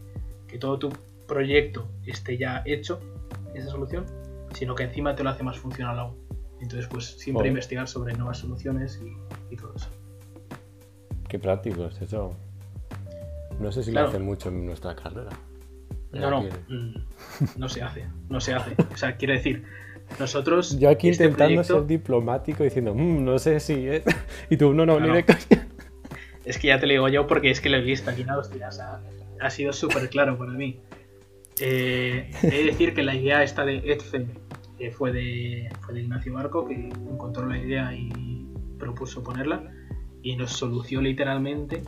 [0.49, 0.93] que todo tu
[1.27, 3.01] proyecto esté ya hecho,
[3.55, 4.05] esa solución,
[4.55, 6.17] sino que encima te lo hace más funcional aún.
[6.61, 9.01] Entonces, pues siempre investigar sobre nuevas soluciones
[9.51, 9.89] y, todo eso.
[11.29, 12.37] Qué práctico es eso.
[13.59, 15.31] No sé si lo hacen mucho en nuestra carrera.
[16.13, 16.95] No, no, mm,
[17.57, 18.77] no se hace, no se hace.
[18.93, 19.65] O sea, quiero decir,
[20.19, 20.79] nosotros.
[20.79, 23.89] Yo aquí este intentando ser diplomático diciendo, mm, no sé si.
[23.89, 24.03] ¿eh?
[24.51, 25.25] Y tú, no, no, ni de
[26.45, 28.31] es que ya te lo digo yo porque es que lo he visto aquí en
[28.31, 28.69] Austria.
[29.41, 30.81] ha sido súper claro para mí.
[31.61, 34.27] Eh, he de decir que la idea esta de Edfe
[34.79, 38.47] eh, fue, de, fue de Ignacio Barco, que encontró la idea y
[38.79, 39.71] propuso ponerla.
[40.23, 41.83] Y nos solucionó literalmente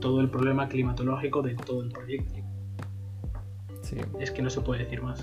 [0.00, 2.34] todo el problema climatológico de todo el proyecto.
[4.20, 5.20] Es que no se puede decir más.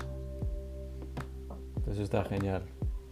[1.90, 2.62] Eso está genial.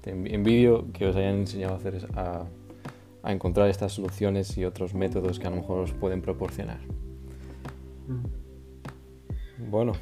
[0.03, 2.45] Te envi- envidio que os hayan enseñado a, hacer a,
[3.23, 6.79] a encontrar estas soluciones y otros métodos que a lo mejor os pueden proporcionar.
[8.07, 9.71] Mm.
[9.71, 9.93] Bueno,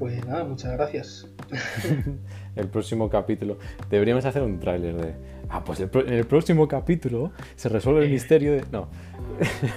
[0.00, 1.28] Pues nada, muchas gracias.
[2.56, 3.58] el próximo capítulo.
[3.90, 5.14] Deberíamos hacer un tráiler de.
[5.50, 8.64] Ah, pues el en el próximo capítulo se resuelve el misterio de.
[8.72, 8.88] No.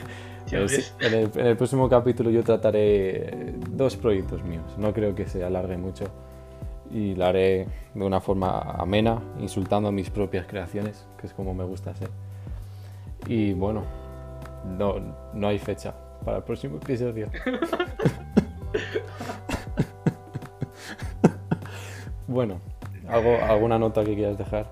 [0.52, 4.64] Eh, sí, en, el, en el próximo capítulo yo trataré dos proyectos míos.
[4.78, 6.06] No creo que se alargue mucho.
[6.92, 7.66] Y lo haré
[7.96, 12.10] de una forma amena, insultando a mis propias creaciones, que es como me gusta hacer.
[13.26, 13.84] Y bueno,
[14.78, 15.00] no,
[15.34, 17.32] no hay fecha para el próximo episodio.
[22.28, 22.60] bueno,
[23.10, 24.68] ¿algo, ¿alguna nota que quieras dejar?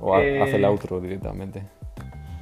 [0.00, 1.62] O ha- Eh, haz el outro directamente.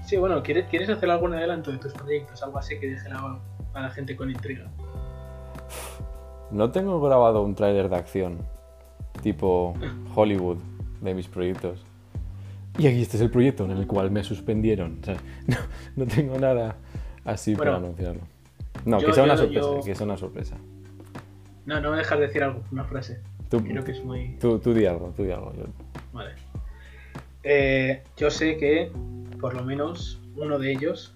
[0.05, 2.43] Sí, bueno, ¿quieres, ¿quieres hacer algún adelanto de tus proyectos?
[2.43, 3.39] Algo así que deje a,
[3.75, 4.67] a la gente con intriga.
[6.51, 8.39] No tengo grabado un tráiler de acción,
[9.23, 9.75] tipo
[10.15, 10.59] Hollywood,
[11.01, 11.85] de mis proyectos.
[12.79, 14.99] Y aquí este es el proyecto en el cual me suspendieron.
[15.03, 15.57] O sea, no,
[15.97, 16.77] no tengo nada
[17.25, 18.21] así para anunciarlo.
[18.85, 20.57] No, yo- que sea una yo- sorpresa, yo- que sea una sorpresa.
[21.65, 23.21] No, no me dejas decir algo, una frase.
[23.49, 24.37] Tú, Creo que es muy...
[24.41, 25.53] tú, tú di algo, tú di algo.
[25.55, 25.67] yo-
[26.13, 26.33] Vale.
[27.43, 28.91] Eh, yo sé que
[29.41, 31.15] por lo menos uno de ellos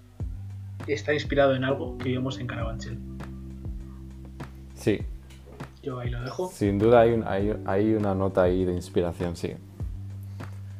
[0.87, 2.97] está inspirado en algo que vimos en Carabanchel.
[4.75, 5.01] Sí,
[5.83, 6.49] Yo ahí lo dejo.
[6.49, 9.53] sin duda hay, un- hay, hay una nota ahí de inspiración, sí.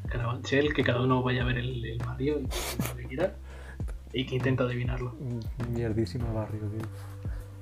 [0.07, 3.35] Carabanchel, que cada uno vaya a ver el, el barrio y lo que quiera.
[4.13, 5.15] Y que intenta adivinarlo.
[5.73, 6.81] Mierdísimo barrio, tío.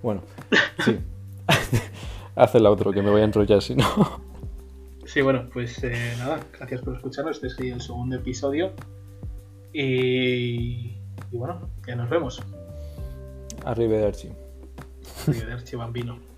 [0.01, 0.23] Bueno,
[0.83, 0.97] sí.
[2.35, 3.85] Haz el outro, que me voy a enrollar si no.
[5.05, 7.43] Sí, bueno, pues eh, nada, gracias por escucharnos.
[7.43, 8.73] Este es el segundo episodio.
[9.73, 10.97] Y,
[11.31, 12.43] y bueno, ya nos vemos.
[13.65, 14.29] Arrivederci.
[15.27, 16.28] Arrivederci, bambino.